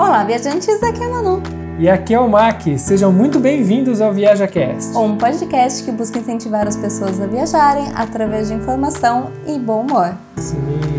[0.00, 1.42] Olá, viajantes, aqui é a Manu.
[1.78, 2.62] E aqui é o Mac.
[2.78, 4.96] Sejam muito bem-vindos ao ViajaCast.
[4.96, 10.14] Um podcast que busca incentivar as pessoas a viajarem através de informação e bom humor.
[10.38, 10.56] Sim,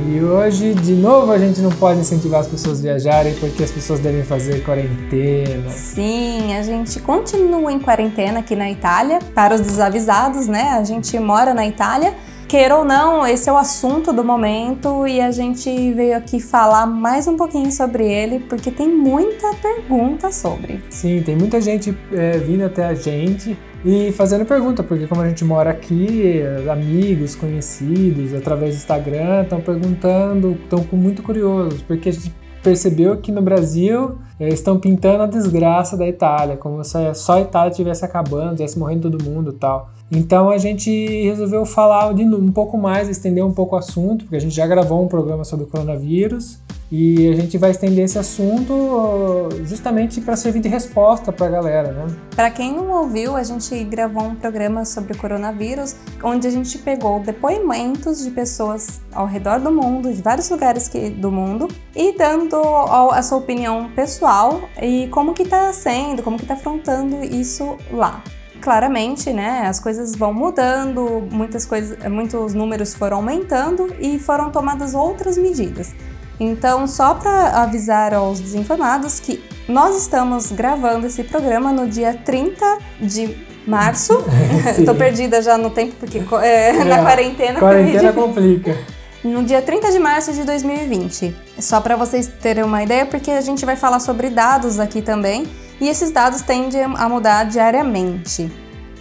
[0.07, 3.71] e hoje, de novo, a gente não pode incentivar as pessoas a viajarem porque as
[3.71, 5.71] pessoas devem fazer quarentena.
[5.71, 9.17] Sim, a gente continua em quarentena aqui na Itália.
[9.33, 10.73] Para os desavisados, né?
[10.73, 12.13] A gente mora na Itália
[12.51, 16.85] Queira ou não, esse é o assunto do momento e a gente veio aqui falar
[16.85, 20.83] mais um pouquinho sobre ele porque tem muita pergunta sobre.
[20.89, 25.29] Sim, tem muita gente é, vindo até a gente e fazendo pergunta, porque como a
[25.29, 32.11] gente mora aqui, amigos, conhecidos, através do Instagram, estão perguntando, estão muito curiosos, porque a
[32.11, 37.37] gente percebeu que no Brasil eles estão pintando a desgraça da Itália, como se só
[37.37, 39.89] a Itália estivesse acabando, estivesse morrendo todo mundo tal.
[40.11, 40.91] Então a gente
[41.23, 44.67] resolveu falar de um pouco mais, estender um pouco o assunto, porque a gente já
[44.67, 46.59] gravou um programa sobre o coronavírus
[46.91, 51.93] e a gente vai estender esse assunto justamente para servir de resposta para a galera,
[51.93, 52.07] né?
[52.35, 56.77] Para quem não ouviu, a gente gravou um programa sobre o coronavírus, onde a gente
[56.79, 62.17] pegou depoimentos de pessoas ao redor do mundo, de vários lugares que, do mundo, e
[62.17, 67.77] dando a sua opinião pessoal e como que está sendo, como que está afrontando isso
[67.93, 68.21] lá
[68.61, 74.93] claramente, né, as coisas vão mudando, muitas coisas, muitos números foram aumentando e foram tomadas
[74.93, 75.93] outras medidas.
[76.39, 82.79] Então, só para avisar aos desinformados que nós estamos gravando esse programa no dia 30
[82.99, 84.13] de março.
[84.77, 87.59] Estou perdida já no tempo porque é, é, na quarentena.
[87.59, 88.75] Quarentena complica.
[89.23, 91.35] No dia 30 de março de 2020.
[91.59, 95.47] Só para vocês terem uma ideia, porque a gente vai falar sobre dados aqui também
[95.81, 98.49] e esses dados tendem a mudar diariamente.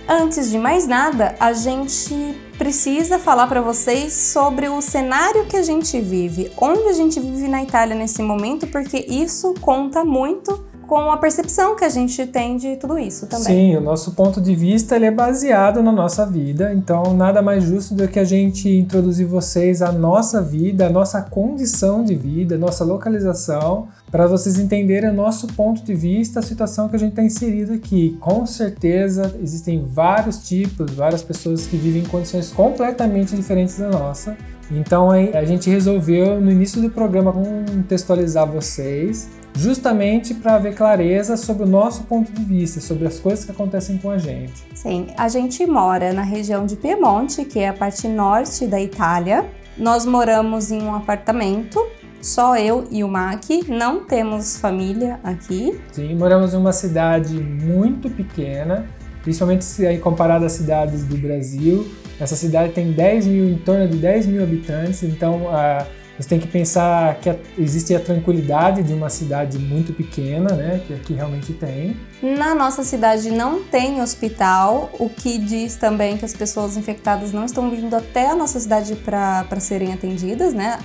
[0.08, 5.62] Antes de mais nada, a gente precisa falar para vocês sobre o cenário que a
[5.62, 11.12] gente vive, onde a gente vive na Itália nesse momento, porque isso conta muito com
[11.12, 13.44] a percepção que a gente tem de tudo isso também.
[13.44, 17.62] Sim, o nosso ponto de vista ele é baseado na nossa vida, então nada mais
[17.62, 22.56] justo do que a gente introduzir vocês a nossa vida, a nossa condição de vida,
[22.56, 26.98] a nossa localização, para vocês entenderem o nosso ponto de vista, a situação que a
[26.98, 28.18] gente está inserido aqui.
[28.18, 34.36] Com certeza existem vários tipos, várias pessoas que vivem em condições completamente diferentes da nossa.
[34.68, 41.64] Então a gente resolveu no início do programa contextualizar vocês justamente para ver clareza sobre
[41.64, 44.64] o nosso ponto de vista, sobre as coisas que acontecem com a gente.
[44.74, 49.46] Sim, a gente mora na região de Piemonte, que é a parte norte da Itália.
[49.76, 51.84] Nós moramos em um apartamento,
[52.20, 55.80] só eu e o Mac, não temos família aqui.
[55.92, 58.86] Sim, moramos em uma cidade muito pequena,
[59.22, 61.86] principalmente se aí comparado às cidades do Brasil.
[62.18, 65.86] Essa cidade tem 10 mil, em torno de 10 mil habitantes, então a
[66.20, 70.82] você tem que pensar que existe a tranquilidade de uma cidade muito pequena, né?
[70.86, 71.96] Que aqui realmente tem.
[72.22, 77.46] Na nossa cidade não tem hospital, o que diz também que as pessoas infectadas não
[77.46, 80.78] estão vindo até a nossa cidade para serem atendidas, né?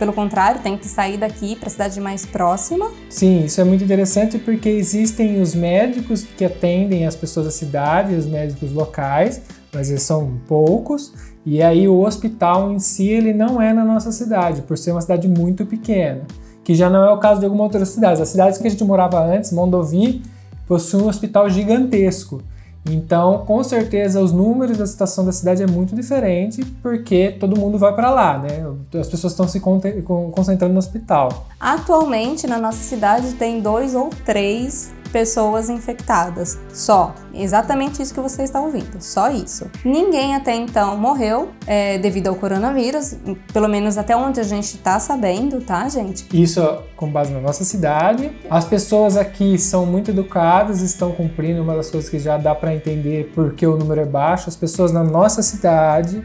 [0.00, 2.90] Pelo contrário, tem que sair daqui para a cidade mais próxima.
[3.08, 8.16] Sim, isso é muito interessante porque existem os médicos que atendem as pessoas da cidade,
[8.16, 9.42] os médicos locais,
[9.72, 11.12] mas eles são poucos.
[11.44, 15.00] E aí o hospital em si ele não é na nossa cidade, por ser uma
[15.00, 16.22] cidade muito pequena,
[16.62, 18.20] que já não é o caso de algumas outras cidades.
[18.20, 20.22] As cidades que a gente morava antes, Mondovi,
[20.66, 22.42] possui um hospital gigantesco.
[22.84, 27.78] Então, com certeza, os números da situação da cidade é muito diferente, porque todo mundo
[27.78, 28.64] vai para lá, né?
[28.98, 31.46] As pessoas estão se concentrando no hospital.
[31.60, 36.58] Atualmente, na nossa cidade, tem dois ou três pessoas infectadas.
[36.72, 37.14] Só.
[37.34, 39.00] Exatamente isso que você está ouvindo.
[39.00, 39.70] Só isso.
[39.84, 43.16] Ninguém até então morreu é, devido ao coronavírus,
[43.52, 46.26] pelo menos até onde a gente está sabendo, tá, gente?
[46.32, 46.60] Isso
[46.96, 48.32] com base na nossa cidade.
[48.50, 52.74] As pessoas aqui são muito educadas, estão cumprindo uma das coisas que já dá para
[52.74, 54.48] entender porque o número é baixo.
[54.48, 56.22] As pessoas na nossa cidade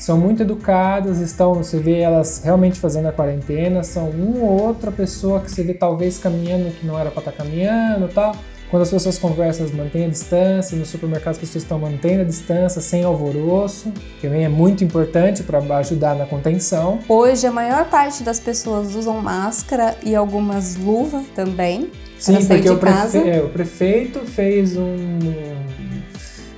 [0.00, 4.90] são muito educadas, estão, você vê elas realmente fazendo a quarentena, são uma ou outra
[4.90, 8.34] pessoa que você vê talvez caminhando que não era para estar tá caminhando, tal.
[8.70, 12.80] Quando as pessoas conversam, mantêm a distância, no supermercado as pessoas estão mantendo a distância,
[12.80, 17.00] sem alvoroço, que também é muito importante para ajudar na contenção.
[17.06, 21.90] Hoje a maior parte das pessoas usam máscara e algumas luvas também.
[22.18, 23.18] Sim, porque o, prefe...
[23.18, 25.18] é, o prefeito fez um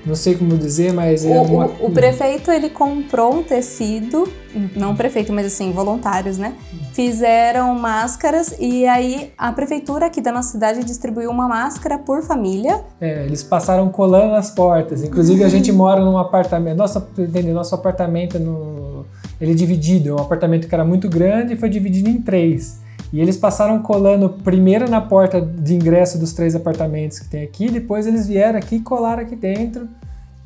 [0.05, 1.67] não sei como dizer, mas é o, uma...
[1.67, 4.29] o, o prefeito ele comprou um tecido,
[4.75, 6.55] não prefeito, mas assim, voluntários, né?
[6.93, 12.83] Fizeram máscaras e aí a prefeitura aqui da nossa cidade distribuiu uma máscara por família.
[13.01, 15.03] É, eles passaram colando nas portas.
[15.03, 17.55] Inclusive a gente mora num apartamento, nossa, entendeu?
[17.55, 19.07] Nosso apartamento no,
[19.41, 22.82] ele é dividido, é um apartamento que era muito grande e foi dividido em três.
[23.13, 27.71] E eles passaram colando primeiro na porta de ingresso dos três apartamentos que tem aqui,
[27.71, 29.89] depois eles vieram aqui e colaram aqui dentro.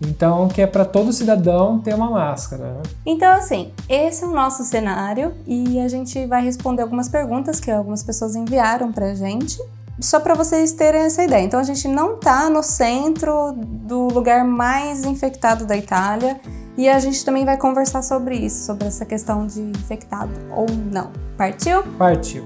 [0.00, 2.64] Então, que é para todo cidadão ter uma máscara.
[2.64, 2.82] Né?
[3.06, 7.70] Então, assim, esse é o nosso cenário e a gente vai responder algumas perguntas que
[7.70, 9.58] algumas pessoas enviaram para a gente,
[9.98, 11.42] só para vocês terem essa ideia.
[11.42, 16.38] Então, a gente não está no centro do lugar mais infectado da Itália
[16.76, 21.10] e a gente também vai conversar sobre isso, sobre essa questão de infectado ou não.
[21.36, 21.82] Partiu?
[21.98, 22.44] Partiu.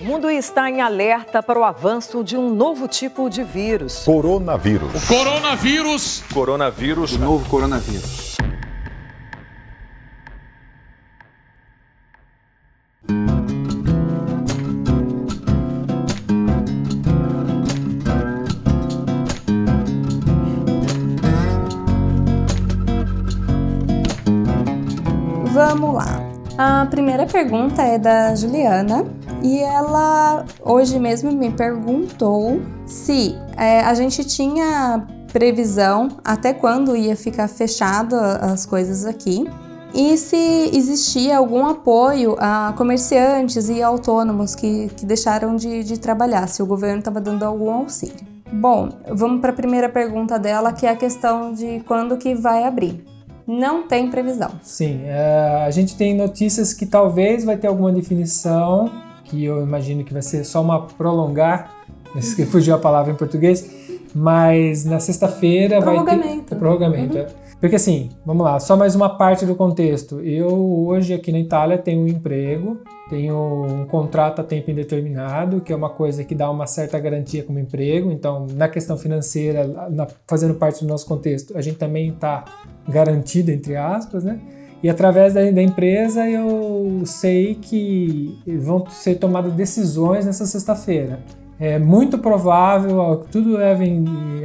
[0.00, 4.04] O mundo está em alerta para o avanço de um novo tipo de vírus.
[4.04, 5.04] Coronavírus.
[5.04, 6.22] O coronavírus.
[6.32, 7.12] Coronavírus.
[7.14, 8.25] O novo coronavírus.
[25.78, 26.06] Vamos lá.
[26.56, 29.04] A primeira pergunta é da Juliana
[29.42, 37.14] e ela hoje mesmo me perguntou se é, a gente tinha previsão até quando ia
[37.14, 39.44] ficar fechado as coisas aqui
[39.92, 46.48] e se existia algum apoio a comerciantes e autônomos que, que deixaram de, de trabalhar,
[46.48, 48.26] se o governo estava dando algum auxílio.
[48.50, 52.64] Bom, vamos para a primeira pergunta dela, que é a questão de quando que vai
[52.64, 53.15] abrir
[53.46, 54.50] não tem previsão.
[54.62, 58.90] Sim, é, a gente tem notícias que talvez vai ter alguma definição,
[59.24, 61.70] que eu imagino que vai ser só uma prolongar,
[62.34, 63.68] que fugiu a palavra em português,
[64.14, 66.56] mas na sexta-feira vai ter...
[66.56, 67.16] Prorrogamento.
[67.16, 67.20] Uhum.
[67.22, 67.45] É.
[67.66, 70.20] Porque assim, vamos lá, só mais uma parte do contexto.
[70.20, 72.78] Eu hoje aqui na Itália tenho um emprego,
[73.10, 77.42] tenho um contrato a tempo indeterminado, que é uma coisa que dá uma certa garantia
[77.42, 78.12] como emprego.
[78.12, 82.44] Então, na questão financeira, na, fazendo parte do nosso contexto, a gente também está
[82.88, 84.38] garantido, entre aspas, né?
[84.80, 91.18] E através da, da, empresa eu sei que vão ser tomadas decisões nessa sexta-feira
[91.58, 93.82] é muito provável, tudo leva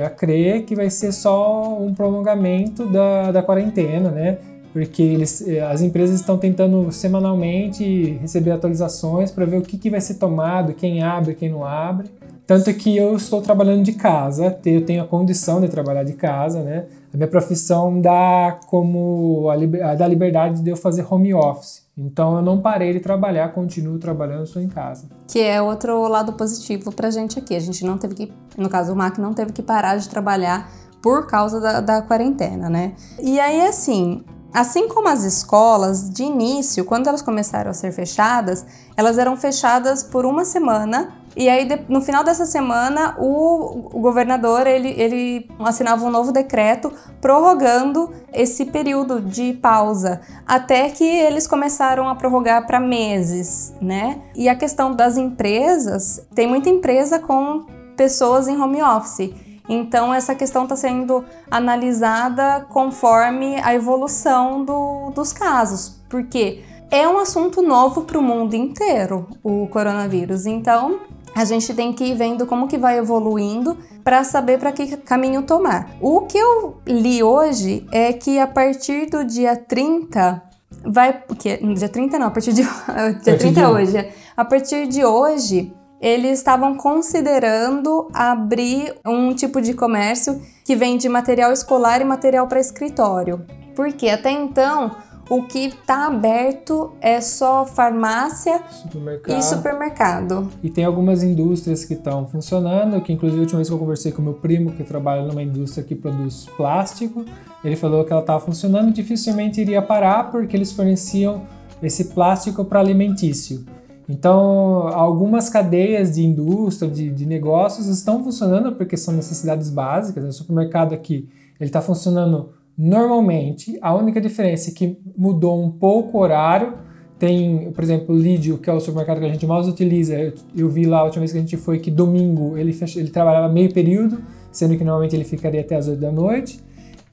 [0.06, 4.38] a crer que vai ser só um prolongamento da, da quarentena, né?
[4.72, 9.90] Porque eles, eh, as empresas estão tentando semanalmente receber atualizações para ver o que, que
[9.90, 12.10] vai ser tomado, quem abre, quem não abre.
[12.48, 16.64] Tanto que eu estou trabalhando de casa, eu tenho a condição de trabalhar de casa,
[16.64, 16.86] né?
[17.14, 21.86] A minha profissão dá como a, dá liberdade de eu fazer home office.
[22.04, 25.08] Então eu não parei de trabalhar, continuo trabalhando, estou em casa.
[25.28, 27.56] Que é outro lado positivo para a gente aqui.
[27.56, 30.72] A gente não teve que, no caso o Mac não teve que parar de trabalhar
[31.02, 32.94] por causa da, da quarentena, né?
[33.22, 38.66] E aí assim, Assim como as escolas, de início, quando elas começaram a ser fechadas,
[38.98, 44.90] elas eram fechadas por uma semana e aí, no final dessa semana, o, governador ele,
[44.98, 46.92] ele assinava um novo decreto
[47.22, 54.22] prorrogando esse período de pausa, até que eles começaram a prorrogar para meses, né?
[54.36, 59.34] E a questão das empresas, tem muita empresa com pessoas em home office.
[59.70, 67.18] Então, essa questão está sendo analisada conforme a evolução do, dos casos, porque é um
[67.18, 70.46] assunto novo para o mundo inteiro, o coronavírus.
[70.46, 71.00] Então,
[71.34, 75.44] a gente tem que ir vendo como que vai evoluindo para saber para que caminho
[75.44, 75.92] tomar.
[76.02, 80.42] O que eu li hoje é que a partir do dia 30
[80.86, 82.64] vai, que dia 30 não, a partir de
[83.24, 84.10] dia 30 é hoje.
[84.36, 91.52] A partir de hoje, eles estavam considerando abrir um tipo de comércio que vende material
[91.52, 93.46] escolar e material para escritório.
[93.76, 94.96] Porque até então
[95.32, 99.40] o que está aberto é só farmácia supermercado.
[99.40, 100.50] e supermercado.
[100.62, 104.12] E tem algumas indústrias que estão funcionando, que inclusive a última vez que eu conversei
[104.12, 107.24] com meu primo, que trabalha numa indústria que produz plástico,
[107.64, 111.44] ele falou que ela estava funcionando, dificilmente iria parar porque eles forneciam
[111.82, 113.64] esse plástico para alimentício.
[114.10, 120.26] Então, algumas cadeias de indústria, de, de, negócios estão funcionando porque são necessidades básicas.
[120.26, 122.50] O supermercado aqui ele está funcionando
[122.84, 126.74] Normalmente, a única diferença é que mudou um pouco o horário.
[127.20, 130.16] Tem, por exemplo, o Lídio, que é o supermercado que a gente mais utiliza.
[130.16, 133.10] Eu, eu vi lá a última vez que a gente foi que domingo ele, ele
[133.12, 136.60] trabalhava meio período, sendo que normalmente ele ficaria até as 8 da noite.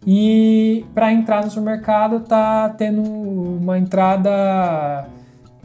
[0.06, 5.06] E para entrar no supermercado tá tendo uma entrada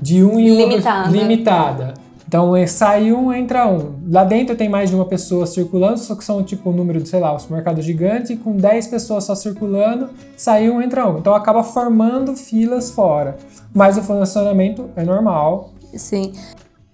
[0.02, 1.10] de um e limitada.
[1.10, 1.94] limitada.
[2.34, 3.94] Então é, sai um, entra um.
[4.10, 7.08] Lá dentro tem mais de uma pessoa circulando, só que são tipo um número de,
[7.08, 11.20] sei lá, um supermercado gigante, com 10 pessoas só circulando, sai um, entra um.
[11.20, 13.38] Então acaba formando filas fora.
[13.72, 15.74] Mas o funcionamento é normal.
[15.94, 16.34] Sim.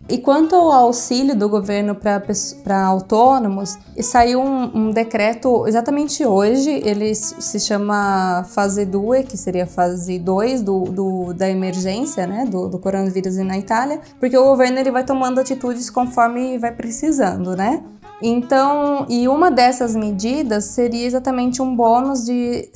[0.10, 7.14] E quanto ao auxílio do governo para autônomos, saiu um, um, decreto exatamente hoje, ele
[7.14, 12.80] se chama fase 2, que seria fase 2 do, do, da emergência né, do, do
[12.80, 17.84] coronavírus na Itália, porque o governo ele vai tomando atitudes conforme vai precisando, né?
[18.22, 22.70] Então, e uma dessas medidas seria exatamente um bônus de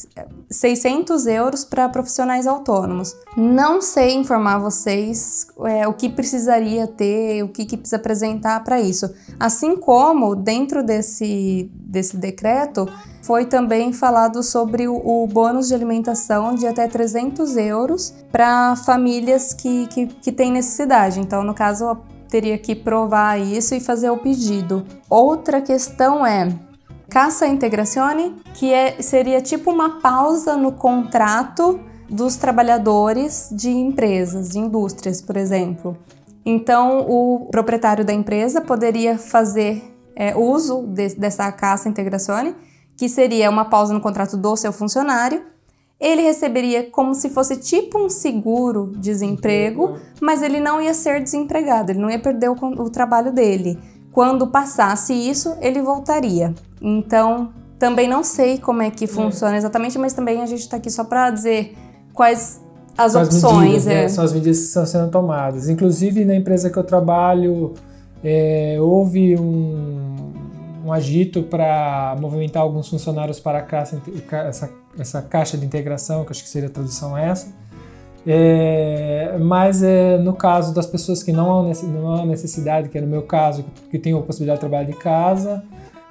[0.50, 3.16] 600 euros para profissionais autônomos.
[3.36, 8.80] Não sei informar vocês é, o que precisaria ter, o que, que precisa apresentar para
[8.80, 9.14] isso.
[9.40, 12.88] Assim como dentro desse, desse decreto
[13.22, 19.54] foi também falado sobre o, o bônus de alimentação de até 300 euros para famílias
[19.54, 21.20] que, que, que têm necessidade.
[21.20, 21.98] Então, no caso,
[22.34, 24.84] teria que provar isso e fazer o pedido.
[25.08, 26.52] Outra questão é
[27.08, 34.58] Cassa Integrazione, que é, seria tipo uma pausa no contrato dos trabalhadores de empresas, de
[34.58, 35.96] indústrias, por exemplo.
[36.44, 39.84] Então, o proprietário da empresa poderia fazer
[40.16, 42.56] é, uso de, dessa Cassa Integrazione,
[42.98, 45.44] que seria uma pausa no contrato do seu funcionário,
[46.04, 52.00] ele receberia como se fosse tipo um seguro-desemprego, mas ele não ia ser desempregado, ele
[52.00, 53.80] não ia perder o, o trabalho dele.
[54.12, 56.54] Quando passasse isso, ele voltaria.
[56.82, 60.90] Então, também não sei como é que funciona exatamente, mas também a gente está aqui
[60.90, 61.74] só para dizer
[62.14, 62.62] quais
[62.98, 63.54] as São opções.
[63.54, 64.02] As medidas, é.
[64.02, 64.08] né?
[64.10, 65.70] São as medidas que estão sendo tomadas.
[65.70, 67.74] Inclusive, na empresa que eu trabalho,
[68.22, 70.34] é, houve um,
[70.86, 74.02] um agito para movimentar alguns funcionários para a caixa,
[74.48, 77.48] essa, essa caixa de integração, que acho que seria a tradução essa.
[78.26, 83.24] É, mas é, no caso das pessoas que não há necessidade, que é no meu
[83.24, 85.64] caso, que tem a possibilidade de trabalhar de casa,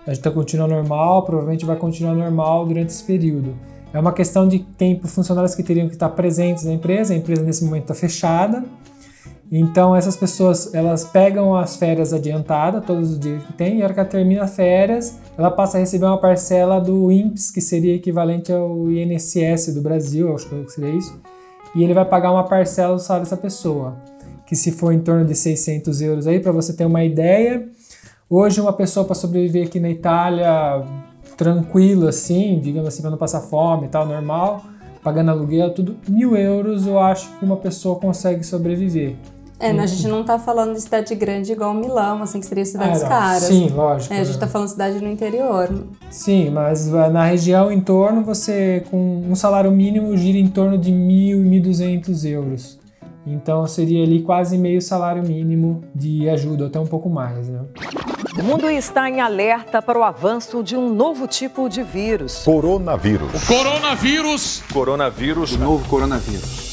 [0.07, 3.55] a gente está continuando normal, provavelmente vai continuar normal durante esse período.
[3.95, 7.43] É uma questão de tempo, funcionários que teriam que estar presentes na empresa, a empresa
[7.43, 8.65] nesse momento está fechada,
[9.51, 13.85] então essas pessoas elas pegam as férias adiantadas, todos os dias que tem, e a
[13.85, 17.61] hora que ela termina as férias, ela passa a receber uma parcela do INPS, que
[17.61, 21.21] seria equivalente ao INSS do Brasil, acho que seria isso,
[21.75, 23.97] e ele vai pagar uma parcela do salário dessa pessoa,
[24.47, 27.69] que se for em torno de 600 euros aí, para você ter uma ideia.
[28.29, 30.85] Hoje uma pessoa para sobreviver aqui na Itália
[31.37, 34.63] tranquilo assim, digamos assim, para não passar fome e tal, normal,
[35.03, 39.17] pagando aluguel, tudo, mil euros eu acho que uma pessoa consegue sobreviver.
[39.63, 43.01] É, a gente não tá falando de cidade grande igual Milão, assim, que seria cidades
[43.05, 43.45] ah, caras.
[43.45, 44.13] Sim, lógico.
[44.13, 45.87] É, a gente tá falando de cidade no interior.
[46.11, 50.91] Sim, mas na região em torno, você com um salário mínimo gira em torno de
[50.91, 52.81] mil e mil duzentos euros.
[53.25, 57.61] Então seria ali quase meio salário mínimo de ajuda, até um pouco mais, né?
[58.37, 62.43] O mundo está em alerta para o avanço de um novo tipo de vírus.
[62.45, 63.45] Coronavírus.
[63.45, 64.63] O coronavírus.
[64.73, 65.53] Coronavírus.
[65.53, 66.73] O novo coronavírus.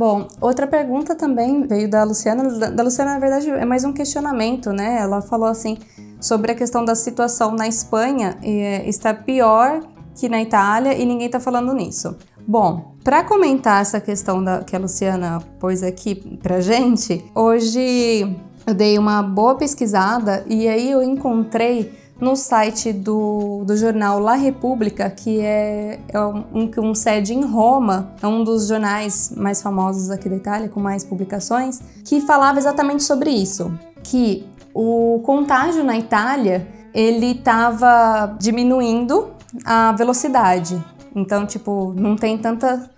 [0.00, 2.70] Bom, outra pergunta também veio da Luciana.
[2.70, 4.96] Da Luciana, na verdade, é mais um questionamento, né?
[4.98, 5.76] Ela falou assim
[6.18, 9.82] sobre a questão da situação na Espanha é, está pior
[10.14, 12.16] que na Itália e ninguém está falando nisso.
[12.48, 18.34] Bom, para comentar essa questão da, que a Luciana pôs aqui pra gente, hoje
[18.66, 24.34] eu dei uma boa pesquisada e aí eu encontrei no site do, do jornal La
[24.34, 30.10] Repubblica, que é, é um, um sede em Roma, é um dos jornais mais famosos
[30.10, 33.72] aqui da Itália, com mais publicações, que falava exatamente sobre isso,
[34.02, 39.28] que o contágio na Itália ele estava diminuindo
[39.64, 40.82] a velocidade.
[41.14, 42.90] Então, tipo, não tem tanta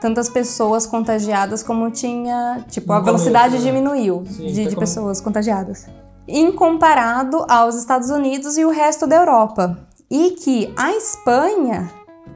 [0.00, 3.72] tantas pessoas contagiadas como tinha, tipo, a velocidade começo, né?
[3.72, 5.88] diminuiu Sim, de, tá de pessoas contagiadas
[6.28, 9.78] em comparado aos Estados Unidos e o resto da Europa.
[10.10, 11.90] E que a Espanha,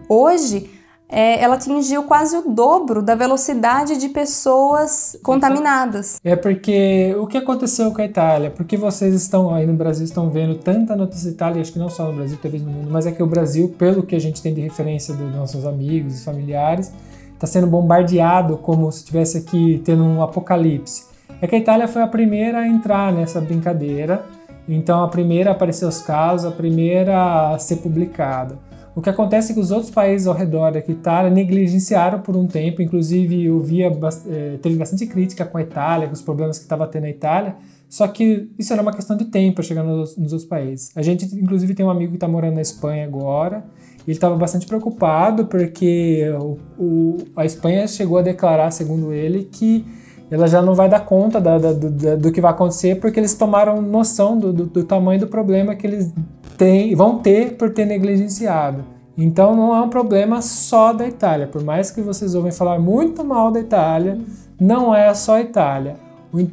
[0.09, 0.71] hoje,
[1.09, 6.19] é, ela atingiu quase o dobro da velocidade de pessoas contaminadas.
[6.25, 8.51] É porque o que aconteceu com a Itália?
[8.51, 11.91] Porque vocês estão aí no Brasil estão vendo tanta notícia da Itália, acho que não
[11.91, 14.41] só no Brasil, talvez no mundo, mas é que o Brasil, pelo que a gente
[14.41, 16.91] tem de referência dos nossos amigos e familiares,
[17.35, 22.03] está sendo bombardeado como se estivesse aqui tendo um apocalipse é que a Itália foi
[22.03, 24.25] a primeira a entrar nessa brincadeira,
[24.69, 28.59] então a primeira a aparecer os casos, a primeira a ser publicada.
[28.95, 32.47] O que acontece é que os outros países ao redor da Itália negligenciaram por um
[32.47, 33.91] tempo, inclusive eu via,
[34.27, 37.57] eh, teve bastante crítica com a Itália, com os problemas que estava tendo a Itália,
[37.89, 40.93] só que isso era uma questão de tempo chegar nos, outros países.
[40.95, 43.65] A gente, inclusive, tem um amigo que está morando na Espanha agora,
[44.07, 49.87] ele estava bastante preocupado porque o, o, a Espanha chegou a declarar, segundo ele, que
[50.33, 53.35] ela já não vai dar conta da, da, do, do, que vai acontecer porque eles
[53.35, 56.11] tomaram noção do, do, do, tamanho do problema que eles
[56.57, 58.83] têm, vão ter por ter negligenciado.
[59.17, 61.47] Então não é um problema só da Itália.
[61.47, 64.19] Por mais que vocês ouvem falar muito mal da Itália,
[64.59, 65.97] não é só a Itália.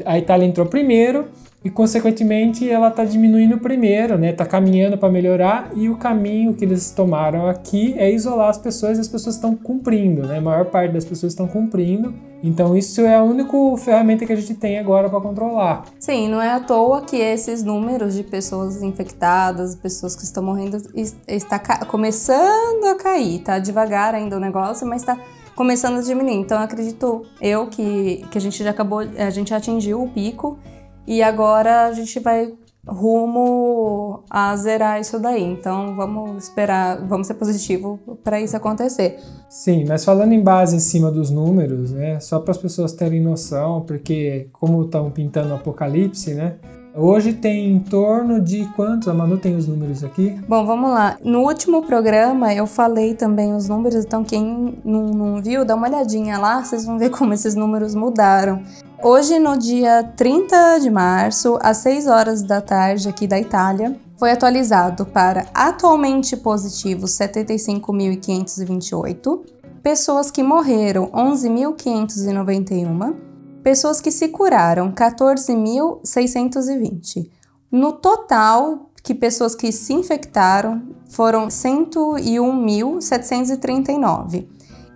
[0.05, 1.27] A Itália entrou primeiro
[1.63, 4.29] e, consequentemente, ela está diminuindo primeiro, né?
[4.29, 8.97] Está caminhando para melhorar e o caminho que eles tomaram aqui é isolar as pessoas
[8.97, 10.37] e as pessoas estão cumprindo, né?
[10.37, 12.13] A maior parte das pessoas estão cumprindo.
[12.41, 15.83] Então, isso é a única ferramenta que a gente tem agora para controlar.
[15.99, 20.77] Sim, não é à toa que esses números de pessoas infectadas, pessoas que estão morrendo,
[21.27, 23.39] está começando a cair.
[23.39, 25.19] Tá devagar ainda o negócio, mas está
[25.53, 26.35] começando a diminuir.
[26.35, 30.57] Então, acredito eu que, que a gente já acabou, a gente atingiu o pico
[31.09, 32.53] e agora a gente vai
[32.87, 35.43] rumo a zerar isso daí.
[35.43, 39.17] Então vamos esperar, vamos ser positivo para isso acontecer.
[39.49, 42.19] Sim, mas falando em base em cima dos números, né?
[42.19, 46.57] Só para as pessoas terem noção, porque como estão pintando o apocalipse, né?
[46.95, 49.07] Hoje tem em torno de quantos?
[49.07, 50.39] A Manu tem os números aqui?
[50.47, 51.17] Bom, vamos lá.
[51.23, 55.87] No último programa eu falei também os números, então quem não, não viu, dá uma
[55.87, 58.61] olhadinha lá, vocês vão ver como esses números mudaram.
[59.01, 64.29] Hoje, no dia 30 de março, às 6 horas da tarde aqui da Itália, foi
[64.29, 69.39] atualizado para atualmente positivos 75.528,
[69.81, 73.15] pessoas que morreram 11.591,
[73.63, 77.29] pessoas que se curaram 14.620.
[77.71, 84.45] No total, que pessoas que se infectaram foram 101.739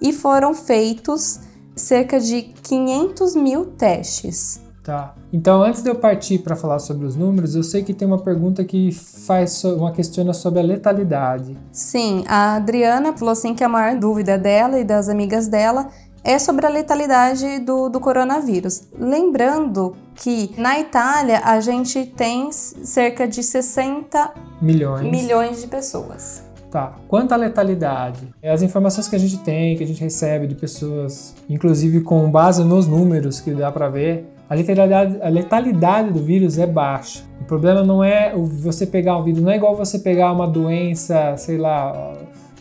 [0.02, 1.40] e foram feitos
[1.76, 4.62] cerca de 500 mil testes.
[4.84, 5.16] Tá.
[5.32, 8.20] Então, antes de eu partir para falar sobre os números, eu sei que tem uma
[8.20, 11.58] pergunta que faz uma questiona sobre a letalidade.
[11.72, 15.88] Sim, a Adriana falou assim que a maior dúvida dela e das amigas dela
[16.22, 18.84] é sobre a letalidade do, do coronavírus.
[18.98, 26.44] Lembrando que na Itália a gente tem cerca de 60 milhões, milhões de pessoas.
[26.74, 26.96] Tá.
[27.08, 31.36] Quanto à letalidade, as informações que a gente tem, que a gente recebe de pessoas,
[31.48, 36.58] inclusive com base nos números que dá para ver, a letalidade, a letalidade do vírus
[36.58, 37.22] é baixa.
[37.40, 41.38] O problema não é você pegar um vírus, não é igual você pegar uma doença,
[41.38, 42.18] sei lá,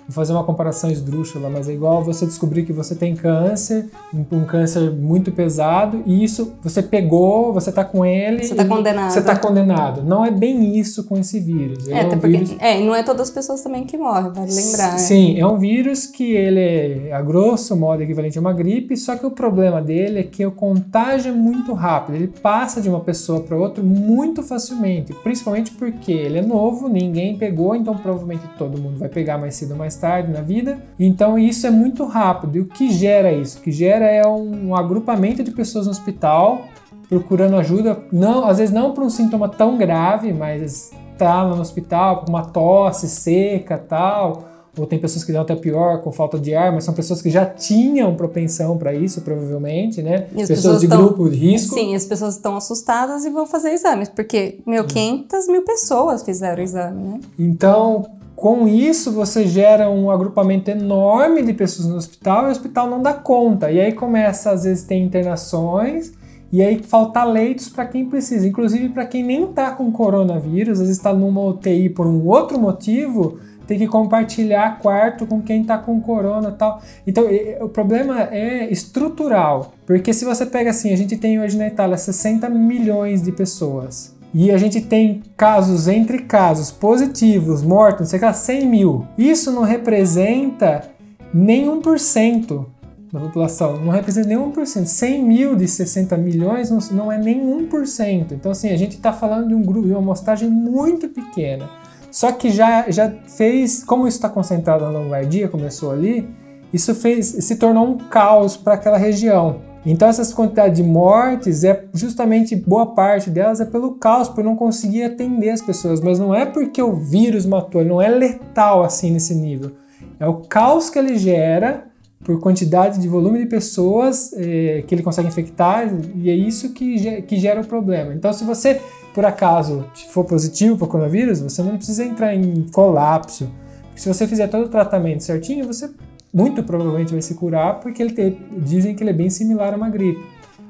[0.09, 4.45] Vou fazer uma comparação esdrúxula, mas é igual você descobrir que você tem câncer, um,
[4.45, 8.45] câncer muito pesado, e isso você pegou, você tá com ele.
[8.45, 9.11] Você tá condenado.
[9.11, 10.03] Você tá condenado.
[10.03, 11.89] Não é bem isso com esse vírus.
[11.89, 12.57] é, é um porque, vírus...
[12.59, 14.99] é, não é todas as pessoas também que morrem, vale lembrar.
[14.99, 19.17] Sim, é um vírus que ele é, a grosso modo, equivalente a uma gripe, só
[19.17, 22.17] que o problema dele é que o contágio é muito rápido.
[22.17, 27.37] Ele passa de uma pessoa para outra muito facilmente, principalmente porque ele é novo, ninguém
[27.37, 30.79] pegou, então provavelmente todo mundo vai pegar mais cedo ou mais mais tarde na vida.
[30.99, 32.57] Então isso é muito rápido.
[32.57, 33.59] E o que gera isso?
[33.59, 36.65] O que gera é um agrupamento de pessoas no hospital
[37.09, 42.21] procurando ajuda, não, às vezes não para um sintoma tão grave, mas tá no hospital
[42.21, 44.45] com uma tosse seca, tal,
[44.79, 47.29] ou tem pessoas que dão até pior com falta de ar, mas são pessoas que
[47.29, 50.21] já tinham propensão para isso, provavelmente, né?
[50.21, 51.75] Pessoas, pessoas, de tão, grupo de risco.
[51.75, 56.63] Sim, as pessoas estão assustadas e vão fazer exames, porque, meu, 500 mil pessoas fizeram
[56.63, 57.21] o exame, né?
[57.39, 62.89] Então, com isso, você gera um agrupamento enorme de pessoas no hospital e o hospital
[62.89, 63.71] não dá conta.
[63.71, 66.13] E aí começa, às vezes, ter internações
[66.53, 68.47] e aí falta leitos para quem precisa.
[68.47, 72.59] Inclusive, para quem nem está com coronavírus, às vezes está numa UTI por um outro
[72.59, 76.83] motivo, tem que compartilhar quarto com quem está com corona tal.
[77.07, 77.25] Então,
[77.61, 79.73] o problema é estrutural.
[79.87, 84.15] Porque se você pega assim, a gente tem hoje na Itália 60 milhões de pessoas
[84.35, 89.07] e a gente tem casos entre casos positivos, mortos, sei lá, 100 mil.
[89.19, 90.91] Isso não representa
[91.35, 92.67] nem 1%
[93.13, 94.87] da população, não representa nem 1%.
[94.87, 98.33] 100 mil de 60 milhões não, é nem 1%.
[98.33, 101.69] Então, assim, a gente está falando de um grupo, de uma amostragem muito pequena.
[102.11, 106.29] Só que já, já fez, como isso está concentrado na Lombardia, começou ali,
[106.73, 109.72] isso fez, se tornou um caos para aquela região.
[109.85, 114.55] Então essas quantidades de mortes é justamente boa parte delas é pelo caos, por não
[114.55, 119.11] conseguir atender as pessoas, mas não é porque o vírus matou, não é letal assim
[119.11, 119.73] nesse nível.
[120.21, 121.89] É o caos que ele gera
[122.25, 127.23] por quantidade de volume de pessoas é, que ele consegue infectar e é isso que,
[127.23, 128.15] que gera o problema.
[128.15, 128.81] Então se você
[129.13, 133.51] por acaso for positivo para o coronavírus, você não precisa entrar em colapso.
[133.95, 135.91] Se você fizer todo o tratamento certinho, você
[136.33, 139.77] muito provavelmente vai se curar porque ele te, dizem que ele é bem similar a
[139.77, 140.25] uma gripe.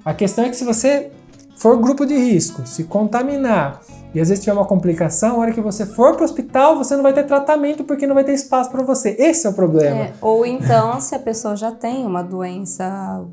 [0.05, 1.11] A questão é que se você
[1.57, 3.81] for grupo de risco, se contaminar
[4.15, 6.95] e às vezes tiver uma complicação, a hora que você for para o hospital, você
[6.97, 9.17] não vai ter tratamento porque não vai ter espaço para você.
[9.19, 9.97] Esse é o problema.
[9.97, 13.25] É, ou então, se a pessoa já tem uma doença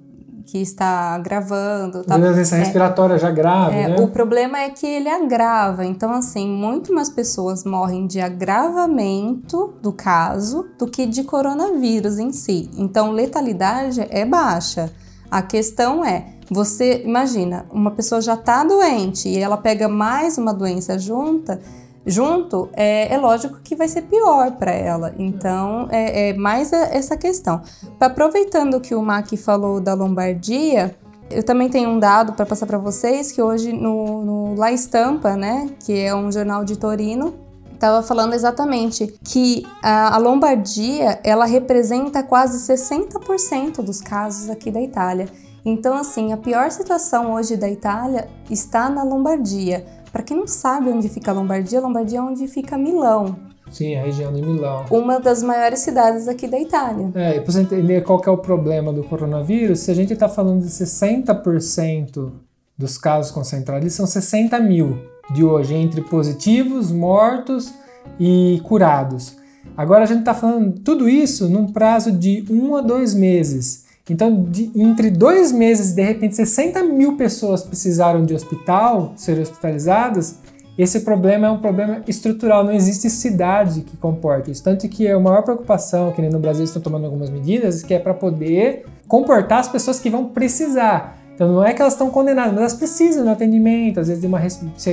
[0.50, 2.04] que está agravando.
[2.04, 2.18] Tá?
[2.18, 3.96] Doença respiratória já grave, É, né?
[4.00, 5.86] O problema é que ele agrava.
[5.86, 12.32] Então, assim, muito mais pessoas morrem de agravamento do caso do que de coronavírus em
[12.32, 12.70] si.
[12.78, 14.92] Então, letalidade é baixa.
[15.30, 20.52] A questão é, você imagina, uma pessoa já está doente e ela pega mais uma
[20.52, 21.62] doença junta,
[22.06, 25.14] junto, é, é lógico que vai ser pior para ela.
[25.18, 27.62] Então, é, é mais a- essa questão.
[28.00, 30.96] Aproveitando que o Mac falou da lombardia,
[31.30, 35.36] eu também tenho um dado para passar para vocês que hoje no, no La Estampa,
[35.36, 37.34] né, que é um jornal de Torino,
[37.74, 44.82] estava falando exatamente que a, a lombardia ela representa quase 60% dos casos aqui da
[44.82, 45.28] Itália.
[45.64, 49.86] Então, assim, a pior situação hoje da Itália está na Lombardia.
[50.12, 53.36] Para quem não sabe onde fica a Lombardia, a Lombardia é onde fica Milão,
[53.72, 54.86] Sim, a região de Milão.
[54.90, 57.12] uma das maiores cidades aqui da Itália.
[57.14, 60.28] É, e para você entender qual é o problema do coronavírus, se a gente está
[60.28, 62.32] falando de 60%
[62.78, 64.98] dos casos concentrados, são 60 mil
[65.32, 67.74] de hoje, entre positivos, mortos
[68.20, 69.38] e curados.
[69.78, 73.86] Agora a gente está falando tudo isso num prazo de um a dois meses.
[74.10, 80.40] Então, de- entre dois meses, de repente, 60 mil pessoas precisaram de hospital, serem hospitalizadas.
[80.78, 84.64] Esse problema é um problema estrutural, não existe cidade que comporte isso.
[84.64, 88.00] Tanto que a maior preocupação, que nem no Brasil estão tomando algumas medidas, que é
[88.00, 91.18] para poder comportar as pessoas que vão precisar.
[91.36, 94.28] Então não é que elas estão condenadas, mas elas precisam de atendimento, às vezes de
[94.28, 94.42] uma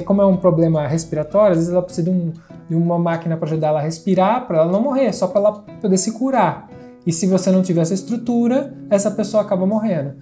[0.05, 2.33] como é um problema respiratório, às vezes ela precisa de, um-
[2.69, 5.53] de uma máquina para ajudar ela a respirar, para ela não morrer, só para ela
[5.81, 6.69] poder se curar.
[7.07, 10.15] E se você não tiver essa estrutura, essa pessoa acaba morrendo.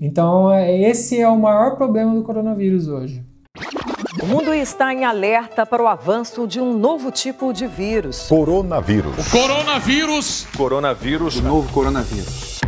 [0.00, 3.22] Então é- esse é o maior problema do coronavírus hoje.
[4.22, 8.26] O mundo está em alerta para o avanço de um novo tipo de vírus.
[8.28, 9.28] Coronavírus.
[9.30, 10.46] Coronavírus.
[10.56, 11.36] Coronavírus.
[11.36, 12.58] O novo coronavírus.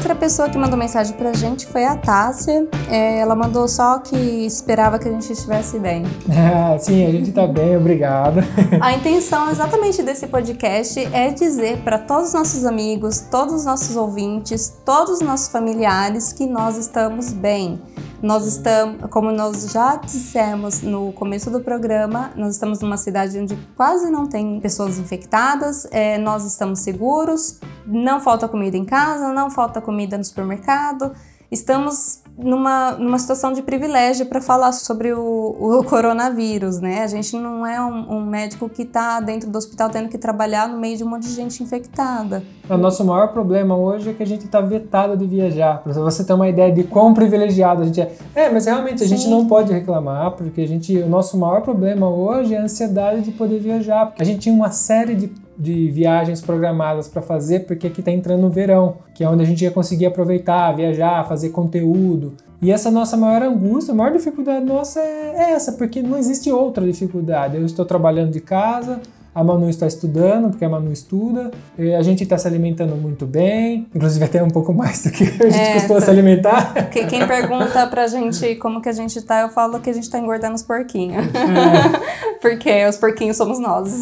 [0.00, 2.66] Outra pessoa que mandou mensagem pra gente foi a Tássia.
[2.88, 6.04] É, ela mandou só que esperava que a gente estivesse bem.
[6.42, 8.40] Ah, sim, a gente tá bem, obrigado.
[8.80, 13.94] A intenção exatamente desse podcast é dizer para todos os nossos amigos, todos os nossos
[13.94, 17.80] ouvintes, todos os nossos familiares que nós estamos bem.
[18.22, 23.56] Nós estamos, como nós já dissemos no começo do programa, nós estamos numa cidade onde
[23.74, 29.48] quase não tem pessoas infectadas, é, nós estamos seguros, não falta comida em casa, não
[29.48, 31.12] falta comida no supermercado.
[31.50, 37.02] Estamos numa, numa situação de privilégio para falar sobre o, o coronavírus, né?
[37.02, 40.68] A gente não é um, um médico que está dentro do hospital tendo que trabalhar
[40.68, 42.42] no meio de um monte de gente infectada.
[42.68, 45.82] O nosso maior problema hoje é que a gente tá vetado de viajar.
[45.82, 48.14] Para você ter uma ideia de quão privilegiado a gente é.
[48.34, 49.30] É, mas realmente a gente Sim.
[49.30, 53.32] não pode reclamar, porque a gente, o nosso maior problema hoje é a ansiedade de
[53.32, 54.06] poder viajar.
[54.06, 58.10] Porque a gente tinha uma série de, de viagens programadas para fazer, porque aqui tá
[58.10, 62.32] entrando o verão, que é onde a gente ia conseguir aproveitar, viajar, fazer conteúdo.
[62.62, 66.84] E essa nossa maior angústia, a maior dificuldade nossa é essa, porque não existe outra
[66.84, 67.56] dificuldade.
[67.56, 69.00] Eu estou trabalhando de casa,
[69.34, 71.50] a Manu está estudando, porque a Manu estuda.
[71.78, 75.24] e A gente está se alimentando muito bem, inclusive até um pouco mais do que
[75.24, 76.04] a gente É, costuma tá.
[76.06, 76.72] se alimentar.
[76.74, 80.10] Porque quem pergunta pra gente como que a gente tá, eu falo que a gente
[80.10, 81.24] tá engordando os porquinhos.
[82.42, 84.00] Porque os porquinhos somos nós.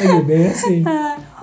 [0.00, 0.84] É bem assim.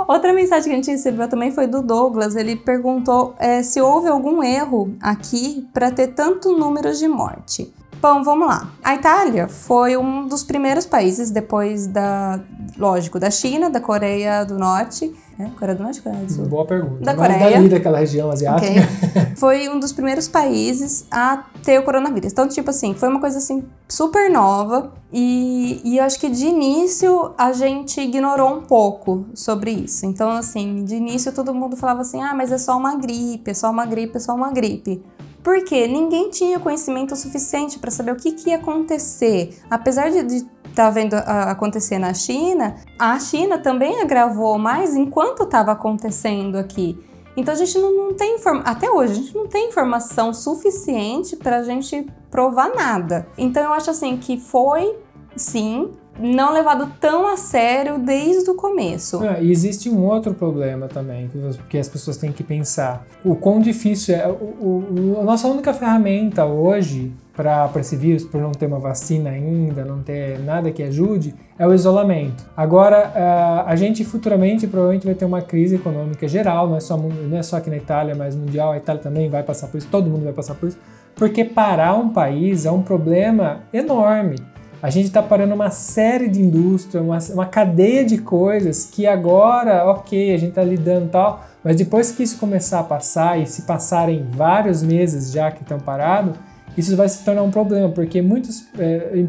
[0.08, 2.36] Outra mensagem que a gente recebeu também foi do Douglas.
[2.36, 7.72] Ele perguntou é, se houve algum erro aqui para ter tanto número de morte.
[8.02, 8.72] Bom, vamos lá.
[8.82, 12.40] A Itália foi um dos primeiros países depois da,
[12.78, 15.52] lógico, da China, da Coreia do Norte, né?
[15.60, 16.46] Coreia do Norte, Coreia do Sul.
[16.46, 17.04] Boa pergunta.
[17.04, 17.56] Da Mas Coreia.
[17.56, 18.68] dali daquela região asiática.
[18.68, 19.36] Ok.
[19.36, 22.32] Foi um dos primeiros países a ter o coronavírus.
[22.32, 24.92] Então, tipo assim, foi uma coisa assim super nova.
[25.14, 30.06] E, e eu acho que de início a gente ignorou um pouco sobre isso.
[30.06, 33.54] Então, assim, de início todo mundo falava assim: ah, mas é só uma gripe, é
[33.54, 35.02] só uma gripe, é só uma gripe.
[35.44, 39.58] Porque ninguém tinha conhecimento suficiente para saber o que, que ia acontecer.
[39.70, 45.72] Apesar de estar tá vendo acontecer na China, a China também agravou mais enquanto estava
[45.72, 46.98] acontecendo aqui.
[47.38, 51.60] Então a gente não, não tem até hoje, a gente não tem informação suficiente para
[51.60, 53.28] a gente provar nada.
[53.38, 54.98] Então eu acho assim que foi,
[55.36, 59.20] sim, não levado tão a sério desde o começo.
[59.24, 61.30] Ah, e existe um outro problema também,
[61.70, 63.06] que, as pessoas têm que pensar.
[63.24, 64.28] O quão difícil é.
[64.28, 69.30] O- o- a nossa única ferramenta hoje para esse vírus, por não ter uma vacina
[69.30, 72.44] ainda, não ter nada que ajude, é o isolamento.
[72.56, 77.38] Agora, a gente futuramente provavelmente vai ter uma crise econômica geral, não é só, não
[77.38, 80.10] é só aqui na Itália, mas mundial, a Itália também vai passar por isso, todo
[80.10, 80.78] mundo vai passar por isso,
[81.16, 84.36] porque parar um país é um problema enorme.
[84.82, 89.86] A gente está parando uma série de indústria, uma, uma cadeia de coisas que agora,
[89.86, 93.64] ok, a gente está lidando tal, mas depois que isso começar a passar e se
[93.64, 96.36] passarem vários meses já que estão parados,
[96.78, 99.26] isso vai se tornar um problema, porque muitas é,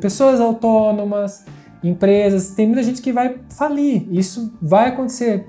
[0.00, 1.44] pessoas autônomas,
[1.84, 4.06] empresas, tem muita gente que vai falir.
[4.10, 5.46] Isso vai acontecer,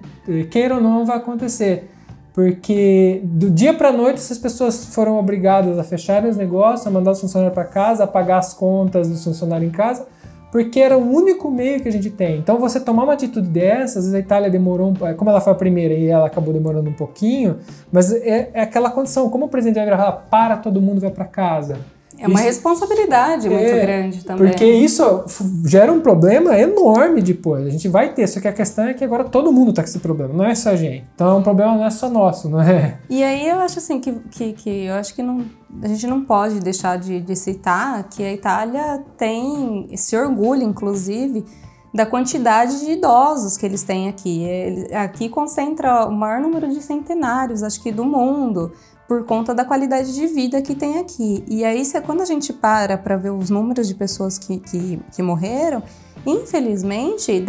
[0.50, 1.90] queira ou não, vai acontecer.
[2.34, 7.12] Porque do dia para noite essas pessoas foram obrigadas a fechar os negócios, a mandar
[7.12, 10.08] os funcionários para casa, a pagar as contas dos funcionários em casa,
[10.50, 12.38] porque era o único meio que a gente tem.
[12.38, 15.52] Então você tomar uma atitude dessa, às vezes a Itália demorou, um, como ela foi
[15.52, 17.58] a primeira e ela acabou demorando um pouquinho,
[17.92, 21.26] mas é, é aquela condição, como o presidente vai falar, para todo mundo vai para
[21.26, 21.80] casa.
[22.22, 24.50] É uma isso, responsabilidade muito é, grande também.
[24.50, 25.26] Porque isso
[25.66, 27.66] gera um problema enorme depois.
[27.66, 29.90] A gente vai ter, só que a questão é que agora todo mundo tá com
[29.90, 31.04] esse problema, não é só a gente.
[31.16, 33.00] Então o problema não é só nosso, não é?
[33.10, 35.44] E aí eu acho assim que, que, que eu acho que não,
[35.82, 41.44] a gente não pode deixar de, de citar que a Itália tem esse orgulho, inclusive,
[41.92, 44.46] da quantidade de idosos que eles têm aqui.
[44.94, 48.72] Aqui concentra o maior número de centenários, acho que do mundo
[49.12, 51.44] por conta da qualidade de vida que tem aqui.
[51.46, 55.22] E aí, quando a gente para para ver os números de pessoas que, que, que
[55.22, 55.84] morreram,
[56.26, 57.44] infelizmente,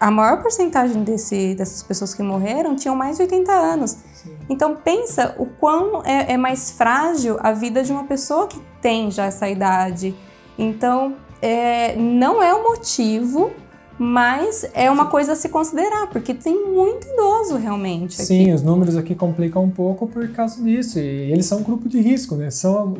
[0.00, 3.96] a maior porcentagem desse, dessas pessoas que morreram tinham mais de 80 anos.
[4.12, 4.36] Sim.
[4.50, 9.08] Então pensa o quão é, é, mais frágil a vida de uma pessoa que tem
[9.08, 10.16] já essa idade.
[10.58, 13.52] Então é, não é o motivo
[13.98, 18.14] mas é uma coisa a se considerar, porque tem muito idoso realmente.
[18.14, 18.26] Aqui.
[18.26, 20.98] Sim, os números aqui complicam um pouco por causa disso.
[20.98, 22.50] E eles são um grupo de risco, né?
[22.50, 22.96] São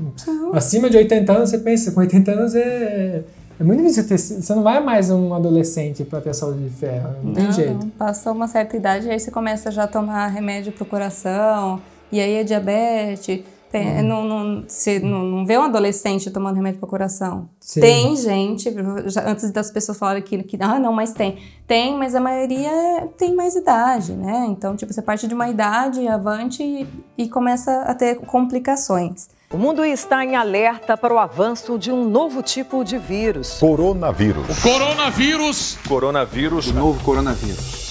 [0.53, 3.25] acima de 80 anos, você pensa, com 80 anos é.
[3.59, 4.19] É muito difícil ter.
[4.19, 7.15] Você não vai mais um adolescente para ter saúde de ferro.
[7.23, 7.73] Não, não tem jeito.
[7.75, 7.89] Não.
[7.91, 11.81] Passou uma certa idade, aí você começa já a tomar remédio pro coração,
[12.11, 13.43] e aí é diabetes.
[13.75, 14.03] Tem, uhum.
[14.05, 17.49] não, não, você não, não vê um adolescente tomando remédio para coração.
[17.59, 17.81] Sim.
[17.81, 18.73] Tem gente,
[19.07, 21.39] já, antes das pessoas falarem que, que, ah, não, mas tem.
[21.67, 24.47] Tem, mas a maioria tem mais idade, né?
[24.49, 26.87] Então, tipo, você parte de uma idade avante e,
[27.19, 29.29] e começa a ter complicações.
[29.51, 33.59] O mundo está em alerta para o avanço de um novo tipo de vírus.
[33.59, 34.57] Coronavírus.
[34.57, 35.79] O coronavírus.
[35.89, 36.69] Coronavírus.
[36.69, 37.91] O novo coronavírus.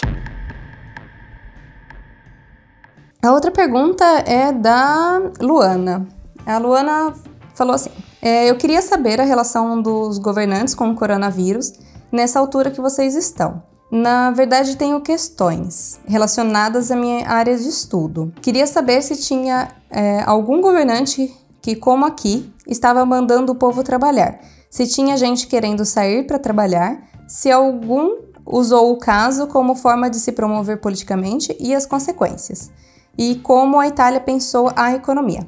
[3.24, 6.06] A outra pergunta é da Luana.
[6.46, 7.14] A Luana
[7.54, 7.90] falou assim:
[8.22, 11.72] é, Eu queria saber a relação dos governantes com o coronavírus
[12.12, 13.64] nessa altura que vocês estão.
[13.90, 18.34] Na verdade, tenho questões relacionadas à minha área de estudo.
[18.42, 24.38] Queria saber se tinha é, algum governante que, como aqui, estava mandando o povo trabalhar.
[24.70, 30.20] Se tinha gente querendo sair para trabalhar, se algum usou o caso como forma de
[30.20, 32.70] se promover politicamente e as consequências
[33.18, 35.48] e como a Itália pensou a economia.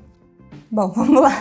[0.71, 1.31] Bom, vamos lá.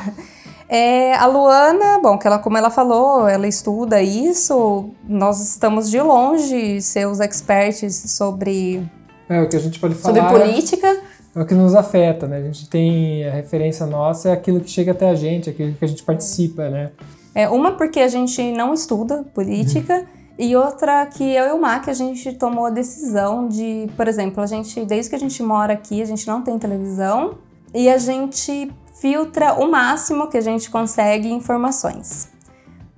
[0.69, 4.91] É, a Luana, bom, que ela, como ela falou, ela estuda isso.
[5.07, 8.83] Nós estamos de longe ser os experts sobre.
[9.29, 10.15] É, o que a gente pode falar.
[10.15, 11.03] Sobre política.
[11.37, 12.39] É o que nos afeta, né?
[12.39, 15.85] A gente tem a referência nossa, é aquilo que chega até a gente, aquilo que
[15.85, 16.93] a gente participa, né?
[17.35, 19.99] É, uma porque a gente não estuda política.
[19.99, 20.24] Uhum.
[20.39, 24.43] E outra que eu e o Mac, a gente tomou a decisão de, por exemplo,
[24.43, 27.39] a gente, desde que a gente mora aqui, a gente não tem televisão
[27.73, 32.29] e a gente filtra o máximo que a gente consegue informações.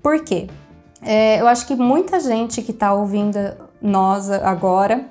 [0.02, 0.48] Por quê?
[1.02, 3.38] É, eu acho que muita gente que está ouvindo
[3.82, 5.06] nós agora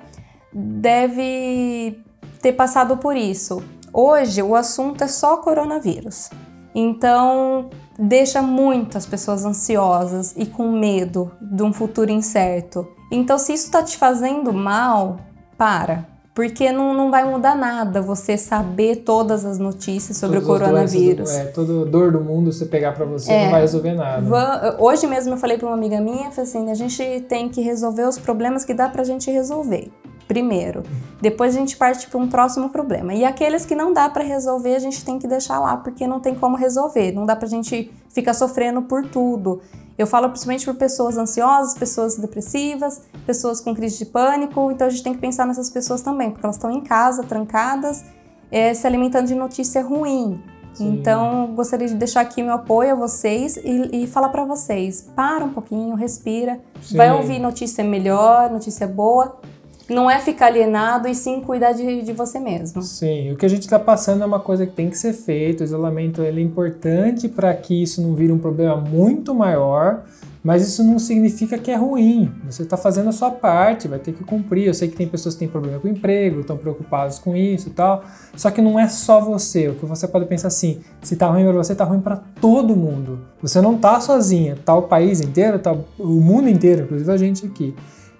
[0.52, 2.02] deve
[2.42, 3.62] ter passado por isso.
[3.92, 6.30] Hoje o assunto é só coronavírus.
[6.74, 12.86] Então, deixa muitas pessoas ansiosas e com medo de um futuro incerto.
[13.10, 15.18] Então, se isso está te fazendo mal,
[15.56, 16.06] para.
[16.34, 21.30] Porque não, não vai mudar nada você saber todas as notícias sobre Todas o coronavírus.
[21.30, 24.76] Do, é, toda dor do mundo você pegar para você é, não vai resolver nada.
[24.78, 28.06] Hoje mesmo eu falei para uma amiga minha, falei assim, a gente tem que resolver
[28.06, 29.90] os problemas que dá pra gente resolver
[30.26, 30.82] primeiro.
[31.20, 33.14] Depois a gente parte para um próximo problema.
[33.14, 36.20] E aqueles que não dá para resolver, a gente tem que deixar lá, porque não
[36.20, 37.12] tem como resolver.
[37.12, 39.60] Não dá para a gente ficar sofrendo por tudo.
[39.96, 44.70] Eu falo principalmente por pessoas ansiosas, pessoas depressivas, pessoas com crise de pânico.
[44.70, 48.04] Então a gente tem que pensar nessas pessoas também, porque elas estão em casa, trancadas,
[48.50, 50.42] é, se alimentando de notícia ruim.
[50.74, 50.92] Sim.
[50.92, 55.42] Então, gostaria de deixar aqui meu apoio a vocês e, e falar para vocês: para
[55.42, 56.98] um pouquinho, respira, Sim.
[56.98, 59.38] vai ouvir notícia melhor, notícia boa
[59.88, 62.82] não é ficar alienado e sim cuidar de, de você mesmo.
[62.82, 65.60] Sim, o que a gente está passando é uma coisa que tem que ser feito.
[65.60, 70.02] O isolamento ele é importante para que isso não vire um problema muito maior,
[70.42, 72.32] mas isso não significa que é ruim.
[72.48, 74.66] Você está fazendo a sua parte, vai ter que cumprir.
[74.66, 77.68] Eu sei que tem pessoas que têm problema com o emprego, estão preocupadas com isso
[77.68, 78.04] e tal.
[78.36, 79.68] Só que não é só você.
[79.68, 82.76] O que você pode pensar assim: se está ruim para você, está ruim para todo
[82.76, 83.20] mundo.
[83.40, 87.46] Você não está sozinha, está o país inteiro, está o mundo inteiro, inclusive a gente
[87.46, 87.74] aqui.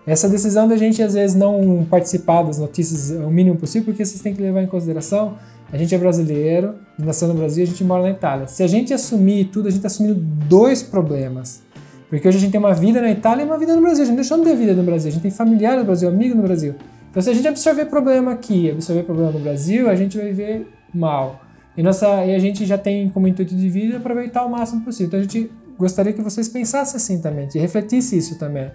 [0.06, 4.20] Essa decisão da gente às vezes não participar das notícias o mínimo possível, porque vocês
[4.22, 5.36] têm que levar em consideração,
[5.72, 8.46] a gente é brasileiro, nasceu no Brasil, a gente mora na Itália.
[8.46, 11.62] Se a gente assumir tudo, a gente está assumindo dois problemas.
[12.08, 14.04] Porque hoje a gente tem uma vida na Itália e uma vida no Brasil.
[14.04, 16.36] A gente deixou de ter vida no Brasil, a gente tem familiar no Brasil, amigo
[16.36, 16.76] no Brasil.
[17.10, 20.68] Então se a gente absorver problema aqui, absorver problema no Brasil, a gente vai ver
[20.94, 21.40] mal.
[21.76, 25.08] E, nossa, e a gente já tem como intuito de vida aproveitar o máximo possível.
[25.08, 28.70] Então a gente gostaria que vocês pensassem assim também, refletissem isso também.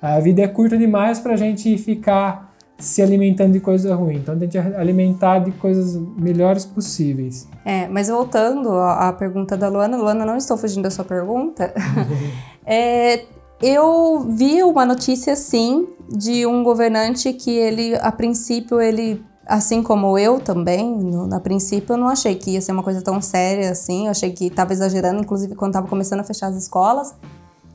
[0.00, 4.16] A vida é curta demais para a gente ficar se alimentando de coisa ruim.
[4.16, 7.48] Então tem que alimentar de coisas melhores possíveis.
[7.64, 11.72] É, mas voltando à pergunta da Luana, Luana, não estou fugindo da sua pergunta.
[12.66, 13.24] é,
[13.62, 20.18] eu vi uma notícia sim de um governante que ele, a princípio, ele assim como
[20.18, 23.70] eu também, no, a princípio eu não achei que ia ser uma coisa tão séria
[23.70, 27.14] assim, eu achei que estava exagerando, inclusive quando estava começando a fechar as escolas.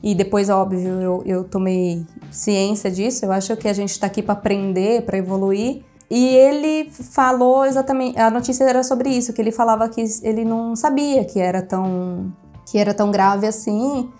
[0.02, 3.24] E depois, óbvio, eu, eu tomei ciência disso.
[3.24, 5.84] Eu acho que a gente está aqui para aprender, para evoluir.
[6.10, 10.76] E ele falou exatamente, a notícia era sobre isso, que ele falava que ele não
[10.76, 12.30] sabia que era tão
[12.66, 14.10] que era tão grave assim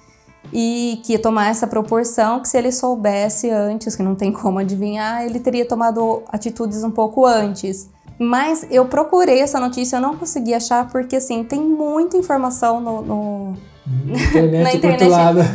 [0.53, 4.59] e que ia tomar essa proporção, que se ele soubesse antes, que não tem como
[4.59, 7.90] adivinhar, ele teria tomado atitudes um pouco antes.
[8.18, 13.03] Mas eu procurei essa notícia, eu não consegui achar, porque assim, tem muita informação no,
[13.03, 15.11] no Internet na internet.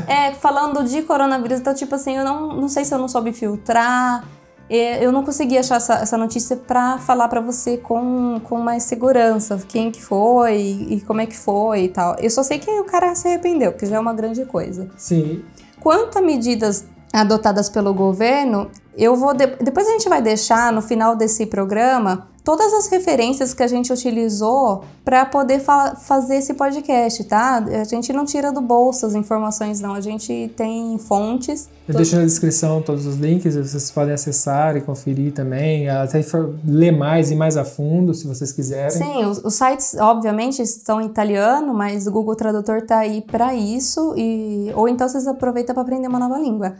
[0.07, 3.31] É, falando de coronavírus, então, tipo assim, eu não, não sei se eu não soube
[3.33, 4.23] filtrar.
[4.69, 9.57] Eu não consegui achar essa, essa notícia para falar para você com, com mais segurança
[9.65, 12.17] quem que foi e como é que foi e tal.
[12.19, 14.89] Eu só sei que o cara se arrependeu, que já é uma grande coisa.
[14.97, 15.41] Sim.
[15.79, 19.47] Quanto a medidas adotadas pelo governo, eu vou de...
[19.47, 23.91] depois a gente vai deixar no final desse programa todas as referências que a gente
[23.91, 27.57] utilizou para poder fa fazer esse podcast, tá?
[27.57, 29.93] A gente não tira do bolso as informações, não.
[29.93, 31.67] A gente tem fontes.
[31.85, 36.21] Eu deixo na descrição todos os links, vocês podem acessar e conferir também, até
[36.65, 38.91] ler mais e mais a fundo, se vocês quiserem.
[38.91, 43.55] Sim, os, os sites, obviamente, estão em italiano, mas o Google Tradutor tá aí para
[43.55, 46.75] isso, e ou então vocês aproveitam para aprender uma nova língua.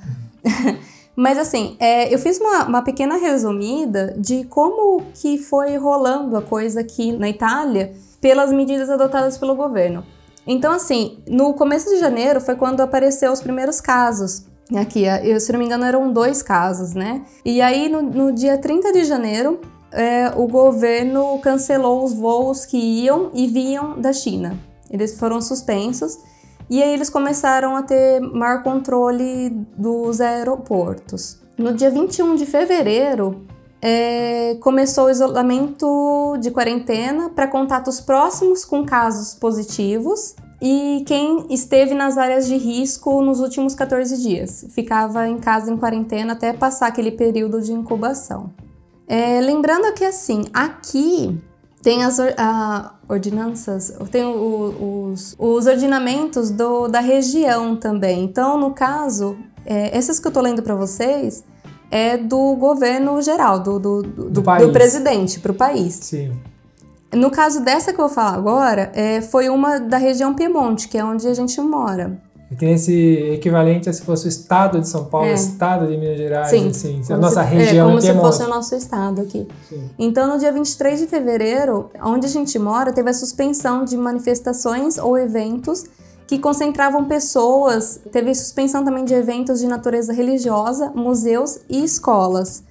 [0.45, 0.77] Uhum.
[1.17, 6.43] Mas assim, é, eu fiz uma, uma pequena resumida de como que foi rolando a
[6.43, 10.05] coisa aqui na Itália pelas medidas adotadas pelo governo.
[10.45, 14.45] Então, assim, no começo de janeiro foi quando apareceu os primeiros casos.
[14.75, 17.25] Aqui, eu, se não me engano, eram dois casos, né?
[17.43, 19.59] E aí, no, no dia 30 de janeiro,
[19.91, 24.55] é, o governo cancelou os voos que iam e vinham da China.
[24.91, 26.19] Eles foram suspensos.
[26.69, 31.39] E aí eles começaram a ter maior controle dos aeroportos.
[31.57, 33.45] No dia 21 de fevereiro,
[33.81, 41.93] é, começou o isolamento de quarentena para contatos próximos com casos positivos e quem esteve
[41.93, 44.65] nas áreas de risco nos últimos 14 dias.
[44.71, 48.51] Ficava em casa em quarentena até passar aquele período de incubação.
[49.07, 51.39] É, lembrando que assim, aqui
[51.81, 58.23] tem as a, ordinanças, tem o, os, os ordinamentos do, da região também.
[58.23, 61.43] Então, no caso, é, essas que eu tô lendo para vocês
[61.89, 65.93] é do governo geral, do, do, do, do, do presidente para o país.
[65.95, 66.31] Sim.
[67.13, 70.97] No caso dessa que eu vou falar agora, é, foi uma da região Piemonte, que
[70.97, 72.21] é onde a gente mora.
[72.55, 72.93] Tem esse
[73.33, 75.31] equivalente a se fosse o estado de São Paulo, é.
[75.31, 76.69] o estado de Minas Gerais, Sim.
[76.69, 79.45] assim, a nossa se, região É, como se fosse o nosso estado aqui.
[79.67, 79.89] Sim.
[79.99, 84.97] Então, no dia 23 de fevereiro, onde a gente mora, teve a suspensão de manifestações
[84.97, 85.83] ou eventos
[86.25, 92.63] que concentravam pessoas, teve suspensão também de eventos de natureza religiosa, museus e escolas.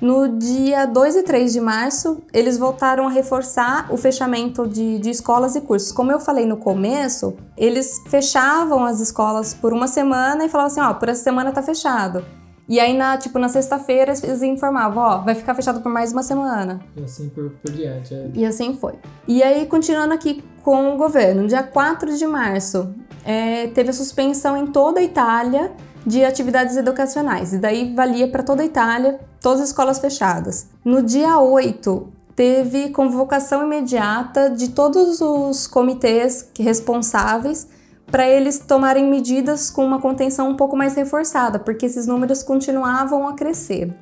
[0.00, 5.10] No dia 2 e 3 de março, eles voltaram a reforçar o fechamento de, de
[5.10, 5.92] escolas e cursos.
[5.92, 10.80] Como eu falei no começo, eles fechavam as escolas por uma semana e falavam assim:
[10.80, 12.24] ó, por essa semana tá fechado.
[12.66, 16.22] E aí, na, tipo, na sexta-feira, eles informavam, ó, vai ficar fechado por mais uma
[16.22, 16.80] semana.
[16.96, 18.14] E assim por, por diante.
[18.14, 18.30] É.
[18.32, 18.94] E assim foi.
[19.26, 23.92] E aí, continuando aqui com o governo, no dia 4 de março, é, teve a
[23.92, 25.72] suspensão em toda a Itália
[26.06, 27.52] de atividades educacionais.
[27.52, 30.68] E daí valia para toda a Itália, todas as escolas fechadas.
[30.84, 37.68] No dia 8, teve convocação imediata de todos os comitês responsáveis
[38.10, 43.28] para eles tomarem medidas com uma contenção um pouco mais reforçada, porque esses números continuavam
[43.28, 43.94] a crescer.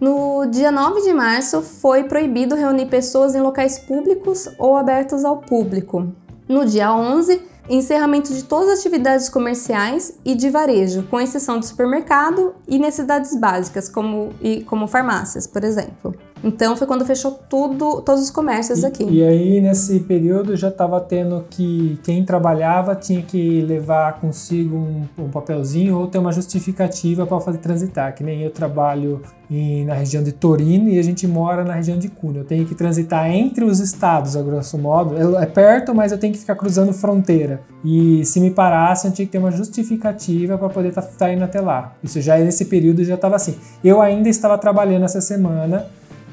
[0.00, 5.38] No dia 9 de março, foi proibido reunir pessoas em locais públicos ou abertos ao
[5.38, 6.12] público.
[6.48, 11.66] No dia 11, encerramento de todas as atividades comerciais e de varejo, com exceção de
[11.66, 16.14] supermercado e necessidades básicas, como, e, como farmácias, por exemplo.
[16.42, 19.04] Então foi quando fechou tudo, todos os comércios e, aqui.
[19.04, 25.24] E aí nesse período já estava tendo que quem trabalhava tinha que levar consigo um,
[25.24, 28.14] um papelzinho ou ter uma justificativa para fazer transitar.
[28.14, 31.98] Que nem eu trabalho em, na região de Torino e a gente mora na região
[31.98, 32.40] de Cunha.
[32.40, 35.16] Eu tenho que transitar entre os estados, a grosso modo.
[35.16, 37.62] É, é perto, mas eu tenho que ficar cruzando fronteira.
[37.84, 41.32] E se me parasse, eu tinha que ter uma justificativa para poder estar tá, tá
[41.32, 41.94] indo até lá.
[42.02, 43.56] Isso já nesse período já estava assim.
[43.82, 45.86] Eu ainda estava trabalhando essa semana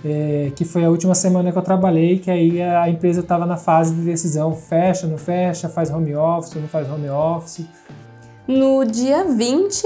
[0.06, 3.58] é, que foi a última semana que eu trabalhei, que aí a empresa estava na
[3.58, 7.66] fase de decisão, fecha, não fecha, faz home office, não faz home office.
[8.48, 9.84] No dia 20,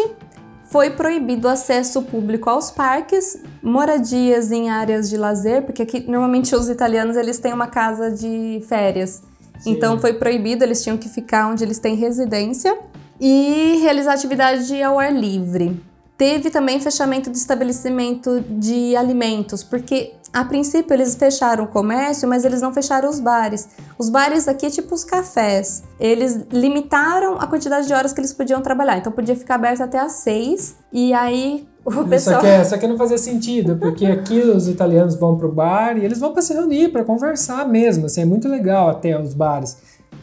[0.66, 6.54] foi proibido o acesso público aos parques, moradias em áreas de lazer, porque aqui normalmente
[6.54, 9.24] os italianos eles têm uma casa de férias.
[9.58, 9.72] Sim.
[9.72, 12.78] Então foi proibido, eles tinham que ficar onde eles têm residência
[13.22, 15.82] e realizar atividade ao ar livre.
[16.20, 22.44] Teve também fechamento de estabelecimento de alimentos, porque a princípio eles fecharam o comércio, mas
[22.44, 23.70] eles não fecharam os bares.
[23.98, 25.82] Os bares aqui é tipo os cafés.
[25.98, 28.98] Eles limitaram a quantidade de horas que eles podiam trabalhar.
[28.98, 30.76] Então podia ficar aberto até às seis.
[30.92, 32.40] E aí o pessoal.
[32.40, 36.04] Isso aqui, isso aqui não fazia sentido, porque aqui os italianos vão pro bar e
[36.04, 38.08] eles vão para se reunir, para conversar mesmo.
[38.08, 39.78] Assim, é muito legal até os bares.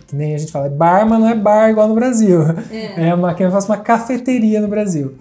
[0.06, 2.42] Que nem a gente fala, é bar, mas não é bar igual no Brasil.
[2.70, 5.14] É, é uma, que eu faço uma cafeteria no Brasil.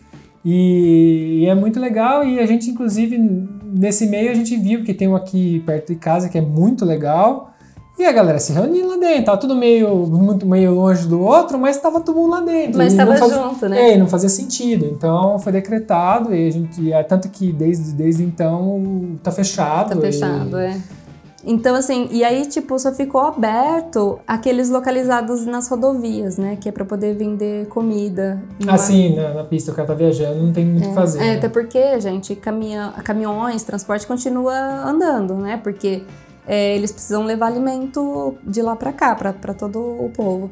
[0.45, 4.93] E, e, é muito legal e a gente, inclusive, nesse meio a gente viu que
[4.93, 7.51] tem um aqui perto de casa que é muito legal.
[7.97, 11.57] E a galera se reunindo lá dentro, tava tudo meio, muito, meio longe do outro,
[11.57, 12.77] mas tava todo mundo lá dentro.
[12.77, 13.93] Mas estava junto, né?
[13.93, 14.85] É, não fazia sentido.
[14.85, 16.91] Então foi decretado e a gente.
[17.07, 19.95] Tanto que desde, desde então tá fechado.
[19.95, 20.77] Tá fechado, e, é.
[21.45, 26.55] Então, assim, e aí, tipo, só ficou aberto aqueles localizados nas rodovias, né?
[26.55, 28.41] Que é pra poder vender comida.
[28.67, 30.95] Ah, sim, na, na, pista o cara tá viajando, não tem muito o é, que
[30.95, 31.19] fazer.
[31.19, 31.35] É, né?
[31.35, 35.57] até porque, gente, caminha, caminhões, transporte continua andando, né?
[35.63, 36.03] Porque
[36.47, 40.49] é, eles precisam levar alimento de lá pra cá, pra, pra todo o povo.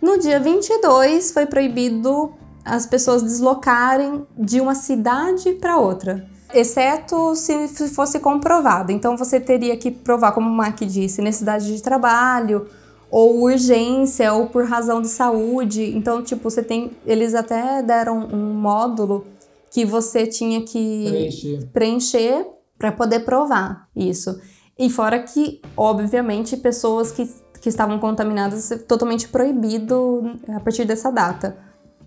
[0.00, 2.32] No dia 22, foi proibido
[2.64, 8.92] as pessoas deslocarem de uma cidade para outra exceto se fosse comprovado.
[8.92, 12.66] Então você teria que provar, como o Mark disse, necessidade de trabalho
[13.10, 15.94] ou urgência ou por razão de saúde.
[15.94, 19.26] Então, tipo, você tem, eles até deram um módulo
[19.70, 22.46] que você tinha que preencher, preencher
[22.78, 24.40] para poder provar isso.
[24.78, 27.30] E fora que, obviamente, pessoas que,
[27.60, 31.56] que estavam contaminadas totalmente proibido a partir dessa data.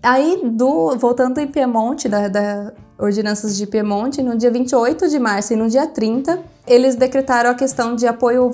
[0.02, 5.52] Aí, do, voltando em Piemonte, da, da Ordenanças de Piemonte, no dia 28 de março
[5.52, 8.50] e no dia 30, eles decretaram a questão de apoio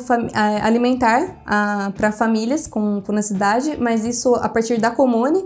[0.62, 1.42] alimentar
[1.96, 5.44] para famílias com, com necessidade, mas isso a partir da comune,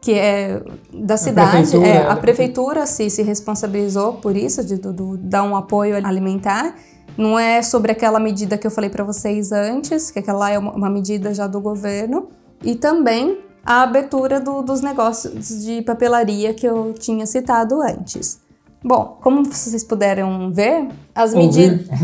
[0.00, 1.48] que é da cidade.
[1.48, 5.56] A prefeitura, é, a prefeitura se, se responsabilizou por isso, de, de, de dar um
[5.56, 6.74] apoio alimentar.
[7.16, 10.72] Não é sobre aquela medida que eu falei para vocês antes, que aquela é uma,
[10.72, 12.28] uma medida já do governo.
[12.62, 18.38] E também a abertura do, dos negócios de papelaria que eu tinha citado antes.
[18.82, 21.86] Bom, como vocês puderam ver, as medidas.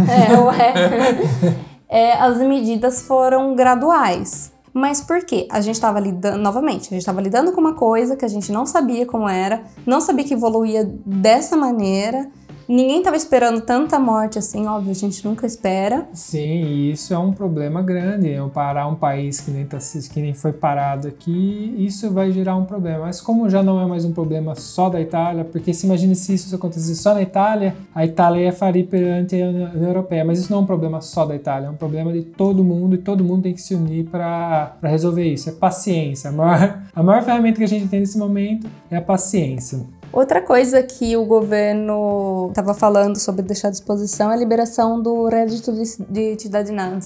[1.90, 4.52] É, é, as medidas foram graduais.
[4.72, 5.48] Mas por quê?
[5.50, 8.52] A gente estava lidando, novamente, a gente estava lidando com uma coisa que a gente
[8.52, 12.30] não sabia como era, não sabia que evoluía dessa maneira,
[12.70, 16.06] Ninguém estava esperando tanta morte assim, óbvio, a gente nunca espera.
[16.12, 18.28] Sim, e isso é um problema grande.
[18.28, 22.54] Eu parar um país que nem, tá, que nem foi parado aqui, isso vai gerar
[22.54, 23.06] um problema.
[23.06, 26.32] Mas como já não é mais um problema só da Itália, porque se imagine se
[26.32, 30.24] isso acontecesse só na Itália, a Itália ia falir perante a União Europeia.
[30.24, 32.94] Mas isso não é um problema só da Itália, é um problema de todo mundo
[32.94, 35.48] e todo mundo tem que se unir para resolver isso.
[35.48, 36.30] É paciência.
[36.30, 39.80] A maior, a maior ferramenta que a gente tem nesse momento é a paciência.
[40.12, 45.26] Outra coisa que o governo estava falando sobre deixar à disposição é a liberação do
[45.28, 46.98] crédito de cidadania,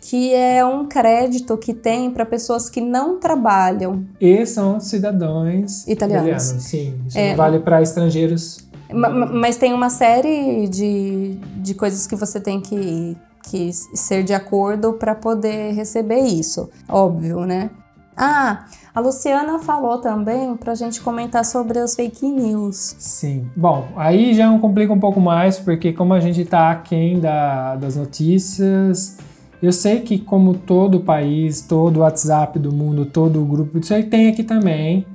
[0.00, 4.06] que é um crédito que tem para pessoas que não trabalham.
[4.20, 6.50] E são cidadãos italianos.
[6.50, 8.68] italianos sim, isso é, vale para estrangeiros.
[8.90, 13.16] Mas tem uma série de, de coisas que você tem que,
[13.50, 17.70] que ser de acordo para poder receber isso, óbvio, né?
[18.16, 18.64] Ah,
[18.98, 22.96] a Luciana falou também para a gente comentar sobre as fake news.
[22.98, 23.48] Sim.
[23.54, 27.94] Bom, aí já complica um pouco mais, porque como a gente está aquém da, das
[27.94, 29.16] notícias,
[29.62, 34.30] eu sei que como todo país, todo WhatsApp do mundo, todo grupo, isso aí tem
[34.30, 35.06] aqui também.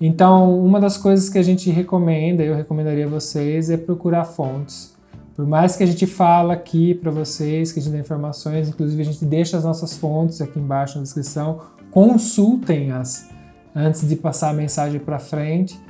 [0.00, 4.96] Então, uma das coisas que a gente recomenda, eu recomendaria a vocês, é procurar fontes.
[5.34, 9.02] Por mais que a gente fala aqui para vocês, que a gente dá informações, inclusive
[9.02, 11.60] a gente deixa as nossas fontes aqui embaixo na descrição,
[11.96, 13.30] consultem-as
[13.74, 15.80] antes de passar a mensagem para frente,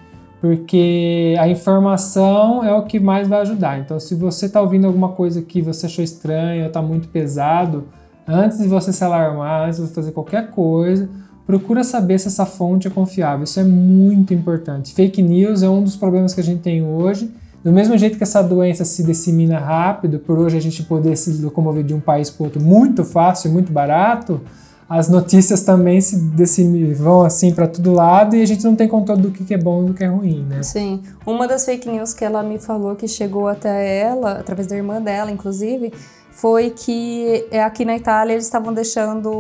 [0.41, 3.81] porque a informação é o que mais vai ajudar.
[3.81, 7.89] Então, se você está ouvindo alguma coisa que você achou estranha ou está muito pesado,
[8.25, 11.11] antes de você se alarmar, antes de você fazer qualquer coisa,
[11.45, 13.43] procura saber se essa fonte é confiável.
[13.43, 14.95] Isso é muito importante.
[14.95, 17.33] Fake news é um dos problemas que a gente tem hoje.
[17.65, 21.43] Do mesmo jeito que essa doença se dissemina rápido, por hoje a gente poder se
[21.43, 24.41] locomover de um país para outro muito fácil, muito barato,
[24.89, 26.17] as notícias também se
[26.95, 29.83] vão assim para todo lado e a gente não tem controle do que é bom
[29.83, 30.63] e do que é ruim, né?
[30.63, 31.03] Sim.
[31.27, 35.03] Uma das fake news que ela me falou que chegou até ela, através da irmã
[35.03, 35.93] dela, inclusive,
[36.31, 39.31] foi que é, aqui na Itália eles estavam deixando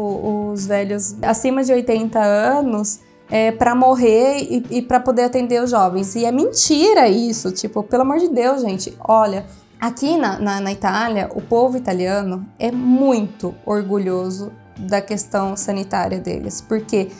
[0.51, 5.71] os velhos acima de 80 anos é, para morrer e, e para poder atender os
[5.71, 6.17] jovens.
[6.17, 8.97] E é mentira isso, tipo, pelo amor de Deus, gente.
[8.99, 9.47] Olha,
[9.81, 16.61] aqui na, na, na Itália, o povo italiano é muito orgulhoso da questão sanitária deles,
[16.61, 17.11] porque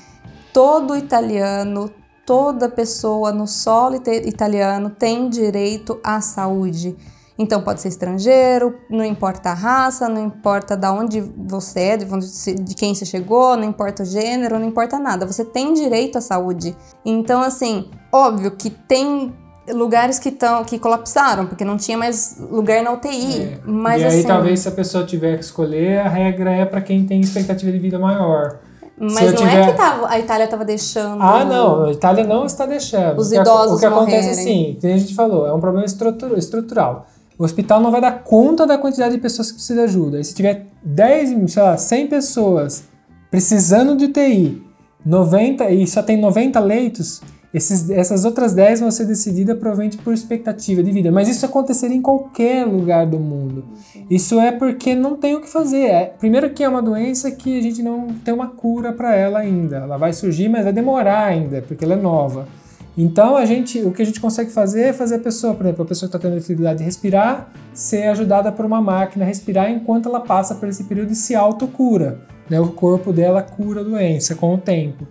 [0.53, 1.91] todo italiano,
[2.25, 6.97] toda pessoa no solo italiano tem direito à saúde.
[7.39, 12.07] Então pode ser estrangeiro, não importa a raça, não importa de onde você é, de,
[12.07, 15.27] onde, de quem você chegou, não importa o gênero, não importa nada.
[15.27, 16.75] Você tem direito à saúde.
[17.05, 19.35] Então, assim, óbvio que tem
[19.73, 23.43] lugares que estão que colapsaram porque não tinha mais lugar na UTI.
[23.43, 23.59] É.
[23.65, 26.81] Mas e aí assim, talvez se a pessoa tiver que escolher, a regra é para
[26.81, 28.59] quem tem expectativa de vida maior.
[28.99, 29.61] Mas não tiver...
[29.61, 31.23] é que tava, a Itália estava deixando.
[31.23, 33.19] Ah, não, a Itália não está deixando.
[33.19, 35.85] Os idosos O que, o que acontece assim, que a gente falou, é um problema
[35.85, 37.07] estrutural.
[37.39, 40.19] O hospital não vai dar conta da quantidade de pessoas que precisam de ajuda.
[40.19, 42.85] E se tiver 10, sei lá, 100 pessoas
[43.31, 44.63] precisando de UTI,
[45.05, 47.21] 90 e só tem 90 leitos,
[47.57, 51.11] esses, essas outras 10 vão ser decididas provavelmente por expectativa de vida.
[51.11, 53.65] Mas isso aconteceria em qualquer lugar do mundo.
[54.11, 55.87] Isso é porque não tem o que fazer.
[55.87, 59.39] É, primeiro que é uma doença que a gente não tem uma cura para ela
[59.39, 59.77] ainda.
[59.79, 62.47] Ela vai surgir, mas vai demorar ainda, porque ela é nova.
[62.95, 65.83] Então a gente, o que a gente consegue fazer é fazer a pessoa, por exemplo,
[65.83, 69.71] a pessoa que está tendo dificuldade de respirar, ser ajudada por uma máquina a respirar
[69.71, 72.21] enquanto ela passa por esse período de se autocura.
[72.51, 72.61] Né?
[72.61, 75.07] O corpo dela cura a doença com o tempo.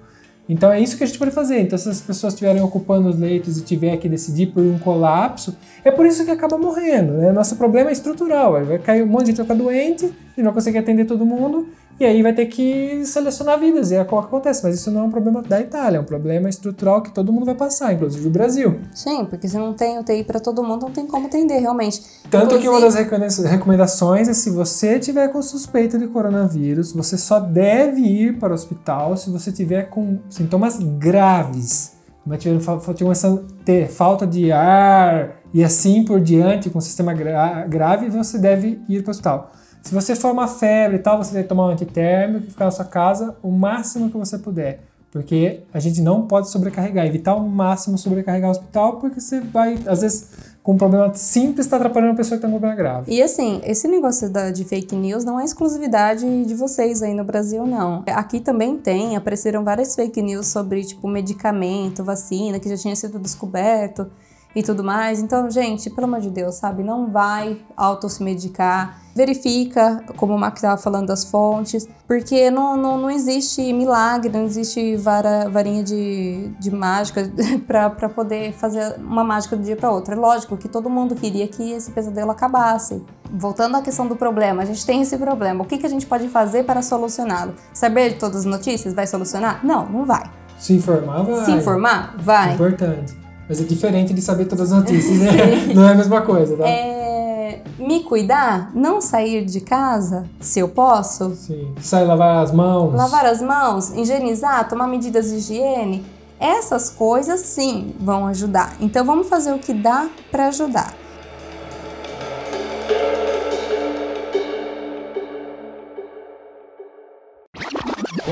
[0.48, 1.60] Então é isso que a gente pode fazer.
[1.60, 5.56] Então, se as pessoas estiverem ocupando os leitos e tiver que decidir por um colapso,
[5.84, 7.14] é por isso que acaba morrendo.
[7.14, 7.32] Né?
[7.32, 8.64] Nosso problema é estrutural.
[8.64, 11.68] Vai cair um monte de gente vai ficar doente, e não conseguir atender todo mundo,
[12.00, 14.64] e aí vai ter que selecionar vidas, e é o que acontece.
[14.64, 17.46] Mas isso não é um problema da Itália, é um problema estrutural que todo mundo
[17.46, 18.80] vai passar, inclusive o Brasil.
[18.94, 22.02] Sim, porque se não tem UTI para todo mundo, não tem como atender, realmente.
[22.30, 22.62] Tanto inclusive...
[22.62, 28.02] que uma das recomendações é se você tiver com suspeita de coronavírus, você só deve
[28.02, 31.96] ir para o hospital se você tiver com sintomas graves.
[32.26, 38.40] Mas a ter falta de ar e assim por diante, com sistema gra grave, você
[38.40, 39.52] deve ir para o hospital.
[39.86, 42.72] Se você for uma febre e tal, você deve tomar um antitérmico e ficar na
[42.72, 44.80] sua casa o máximo que você puder.
[45.12, 49.78] Porque a gente não pode sobrecarregar, evitar ao máximo sobrecarregar o hospital, porque você vai,
[49.86, 50.30] às vezes,
[50.64, 53.14] com um problema simples, está atrapalhando uma pessoa que com um problema grave.
[53.14, 57.24] E assim, esse negócio da, de fake news não é exclusividade de vocês aí no
[57.24, 58.04] Brasil, não.
[58.08, 63.20] Aqui também tem, apareceram várias fake news sobre, tipo, medicamento, vacina, que já tinha sido
[63.20, 64.10] descoberto
[64.56, 65.20] e tudo mais.
[65.20, 66.82] Então, gente, pelo amor de Deus, sabe?
[66.82, 69.02] Não vai auto se medicar.
[69.14, 74.44] Verifica, como o Mark estava falando, das fontes, porque não, não, não existe milagre, não
[74.44, 77.30] existe vara, varinha de, de mágica
[77.66, 80.14] para poder fazer uma mágica do dia para outro.
[80.14, 83.02] É lógico que todo mundo queria que esse pesadelo acabasse.
[83.32, 85.64] Voltando à questão do problema, a gente tem esse problema.
[85.64, 87.54] O que, que a gente pode fazer para solucioná-lo?
[87.74, 89.66] Saber de todas as notícias vai solucionar?
[89.66, 90.30] Não, não vai.
[90.60, 91.46] Se informar, vai.
[91.46, 92.54] Se informar, vai.
[92.54, 93.25] Importante.
[93.48, 95.32] Mas é diferente de saber todas as notícias, né?
[95.74, 96.68] Não é a mesma coisa, tá?
[96.68, 97.62] É...
[97.78, 101.36] Me cuidar, não sair de casa, se eu posso.
[101.36, 101.74] Sim.
[101.80, 102.94] Sair lavar as mãos.
[102.94, 106.06] Lavar as mãos, higienizar, tomar medidas de higiene.
[106.40, 108.76] Essas coisas sim vão ajudar.
[108.80, 110.94] Então vamos fazer o que dá para ajudar.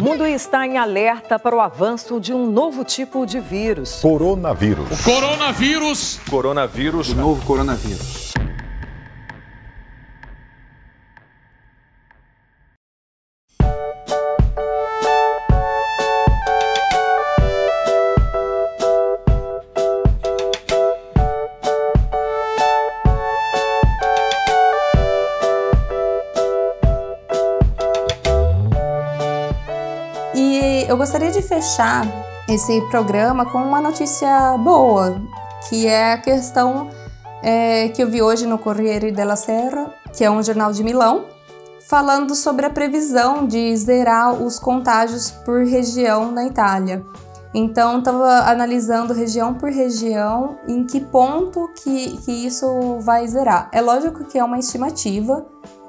[0.04, 4.02] Mundo está em alerta para o avanço de um novo tipo de vírus.
[4.02, 5.00] Coronavírus.
[5.00, 6.20] O coronavírus.
[6.30, 7.10] Coronavírus.
[7.12, 8.34] O novo coronavírus.
[31.64, 32.06] Fechar
[32.50, 35.22] esse programa com uma notícia boa,
[35.70, 36.90] que é a questão
[37.42, 41.24] é, que eu vi hoje no Corriere della Sera, que é um jornal de Milão,
[41.88, 47.06] falando sobre a previsão de zerar os contágios por região na Itália.
[47.54, 53.70] Então, estava analisando região por região em que ponto que, que isso vai zerar.
[53.72, 55.46] É lógico que é uma estimativa,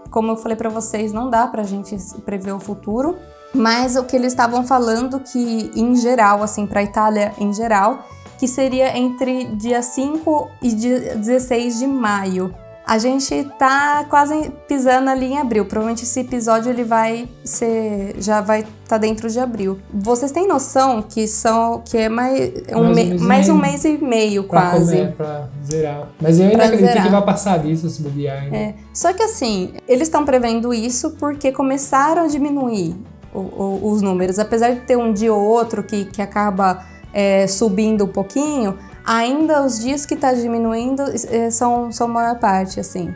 [0.08, 3.16] como eu falei para vocês, não dá para a gente prever o futuro,
[3.54, 8.06] mas o que eles estavam falando que, em geral, assim, para a Itália em geral,
[8.38, 12.54] que seria entre dia 5 e dia 16 de maio.
[12.86, 15.64] A gente tá quase pisando ali em abril.
[15.64, 19.78] Provavelmente esse episódio ele vai ser já vai estar tá dentro de abril.
[19.90, 23.84] Vocês têm noção que são que é mais um, mais, me, um, mais um mês
[23.86, 26.08] e meio pra quase comer, pra zerar.
[26.20, 27.04] Mas eu ainda pra acredito zerar.
[27.04, 28.52] que vai passar disso se bobear.
[28.52, 28.74] É.
[28.92, 32.94] Só que assim, eles estão prevendo isso porque começaram a diminuir
[33.34, 37.46] o, o, os números, apesar de ter um dia ou outro que, que acaba é,
[37.46, 42.80] subindo um pouquinho ainda os dias que está diminuindo é, são, são a maior parte,
[42.80, 43.14] assim.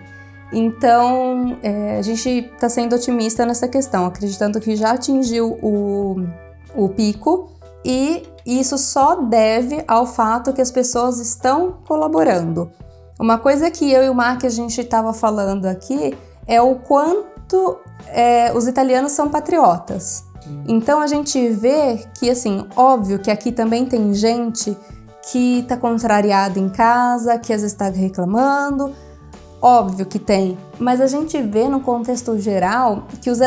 [0.52, 6.24] Então, é, a gente está sendo otimista nessa questão, acreditando que já atingiu o,
[6.74, 7.50] o pico
[7.84, 12.70] e isso só deve ao fato que as pessoas estão colaborando.
[13.18, 16.16] Uma coisa que eu e o Mark a gente estava falando aqui
[16.46, 17.37] é o quanto
[18.08, 20.24] é, os italianos são patriotas.
[20.66, 24.76] Então a gente vê que, assim, óbvio que aqui também tem gente
[25.30, 28.94] que está contrariado em casa, que às vezes está reclamando.
[29.60, 33.40] Óbvio que tem, mas a gente vê no contexto geral que os,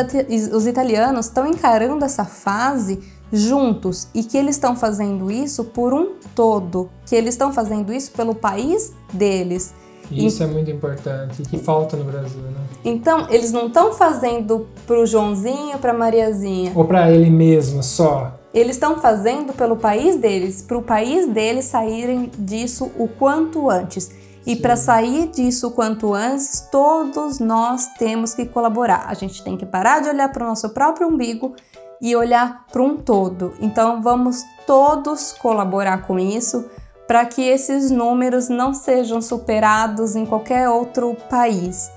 [0.52, 3.00] os italianos estão encarando essa fase
[3.32, 8.12] juntos e que eles estão fazendo isso por um todo, que eles estão fazendo isso
[8.12, 9.72] pelo país deles.
[10.18, 10.44] Isso e...
[10.44, 12.60] é muito importante, que falta no Brasil, né?
[12.84, 16.72] Então, eles não estão fazendo pro Joãozinho, pra Mariazinha.
[16.74, 18.34] Ou para ele mesmo só.
[18.52, 24.10] Eles estão fazendo pelo país deles, para o país deles saírem disso o quanto antes.
[24.44, 29.06] E para sair disso o quanto antes, todos nós temos que colaborar.
[29.06, 31.54] A gente tem que parar de olhar para o nosso próprio umbigo
[32.00, 33.52] e olhar para um todo.
[33.60, 36.64] Então vamos todos colaborar com isso
[37.06, 41.90] para que esses números não sejam superados em qualquer outro país.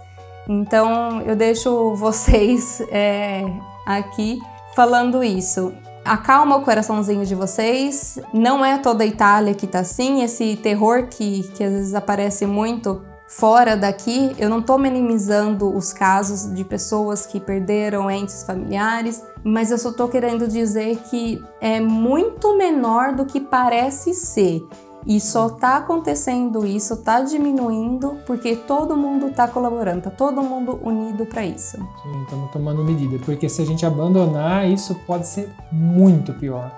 [0.47, 3.43] Então eu deixo vocês é,
[3.85, 4.39] aqui
[4.75, 5.73] falando isso
[6.05, 8.19] acalma o coraçãozinho de vocês.
[8.31, 12.45] Não é toda a Itália que tá assim, esse terror que, que às vezes aparece
[12.45, 14.35] muito fora daqui.
[14.37, 19.91] Eu não tô minimizando os casos de pessoas que perderam entes familiares, mas eu só
[19.91, 24.61] tô querendo dizer que é muito menor do que parece ser.
[25.05, 30.79] E só tá acontecendo isso, tá diminuindo, porque todo mundo tá colaborando, tá todo mundo
[30.83, 31.77] unido para isso.
[31.77, 36.71] Sim, estamos tomando medida, porque se a gente abandonar, isso pode ser muito pior.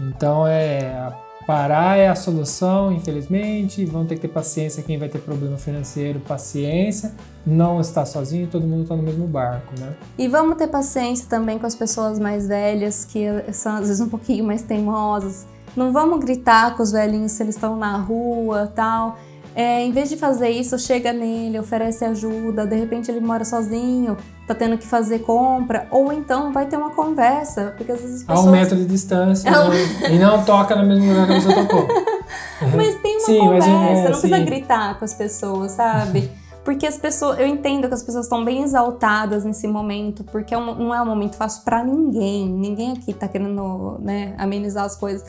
[0.00, 1.12] Então é
[1.46, 3.84] parar é a solução, infelizmente.
[3.84, 7.12] Vão ter que ter paciência quem vai ter problema financeiro, paciência.
[7.46, 9.94] Não está sozinho, todo mundo está no mesmo barco, né?
[10.18, 14.08] E vamos ter paciência também com as pessoas mais velhas, que são às vezes um
[14.08, 15.46] pouquinho mais teimosas
[15.76, 19.18] não vamos gritar com os velhinhos se eles estão na rua tal.
[19.54, 24.16] É, em vez de fazer isso, chega nele, oferece ajuda, de repente ele mora sozinho,
[24.46, 28.46] tá tendo que fazer compra, ou então vai ter uma conversa, porque às vezes pessoas...
[28.46, 30.14] A um metro de distância, é um...
[30.14, 31.88] e não toca no mesmo lugar que você tocou.
[32.76, 34.44] mas tem uma sim, conversa, mas, é, não precisa sim.
[34.44, 36.30] gritar com as pessoas, sabe?
[36.64, 40.58] Porque as pessoas, eu entendo que as pessoas estão bem exaltadas nesse momento, porque é
[40.58, 42.48] não é um momento fácil para ninguém.
[42.48, 45.24] Ninguém aqui tá querendo, né, amenizar as coisas.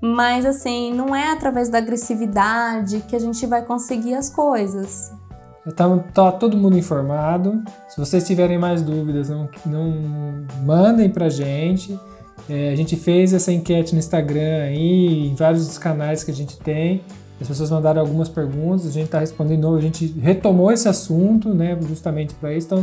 [0.00, 5.12] Mas assim, não é através da agressividade que a gente vai conseguir as coisas.
[5.74, 7.62] Tá, tá todo mundo informado.
[7.88, 11.98] Se vocês tiverem mais dúvidas, não, não mandem pra gente.
[12.48, 16.34] É, a gente fez essa enquete no Instagram aí, em vários dos canais que a
[16.34, 17.02] gente tem.
[17.40, 21.78] As pessoas mandaram algumas perguntas, a gente está respondendo, a gente retomou esse assunto, né,
[21.86, 22.66] justamente para isso.
[22.66, 22.82] Então,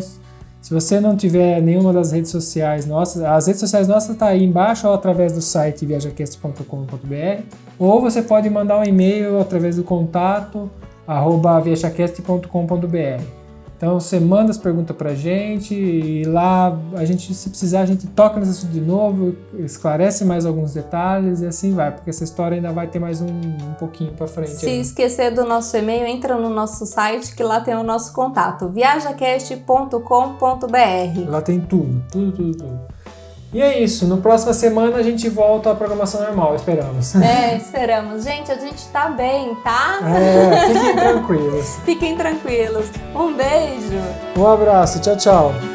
[0.66, 4.34] se você não tiver nenhuma das redes sociais nossas, as redes sociais nossas estão tá
[4.34, 7.44] aí embaixo ou através do site viajacast.com.br,
[7.78, 10.68] ou você pode mandar um e-mail através do contato
[11.08, 13.45] arroba viajacast.com.br.
[13.78, 18.08] Então você manda as perguntas pra gente e lá a gente, se precisar, a gente
[18.08, 22.56] toca nesse assunto de novo, esclarece mais alguns detalhes e assim vai, porque essa história
[22.56, 24.52] ainda vai ter mais um, um pouquinho pra frente.
[24.52, 24.80] Se aí.
[24.80, 31.30] esquecer do nosso e-mail, entra no nosso site que lá tem o nosso contato, viajacast.com.br.
[31.30, 32.95] Lá tem tudo, tudo, tudo, tudo.
[33.56, 34.06] E é isso.
[34.06, 37.16] No próxima semana a gente volta à programação normal, esperamos.
[37.16, 38.26] É, esperamos.
[38.26, 40.00] Gente, a gente tá bem, tá?
[40.04, 41.78] É, fiquem tranquilos.
[41.86, 42.88] fiquem tranquilos.
[43.16, 43.98] Um beijo.
[44.38, 45.00] Um abraço.
[45.00, 45.75] Tchau, tchau.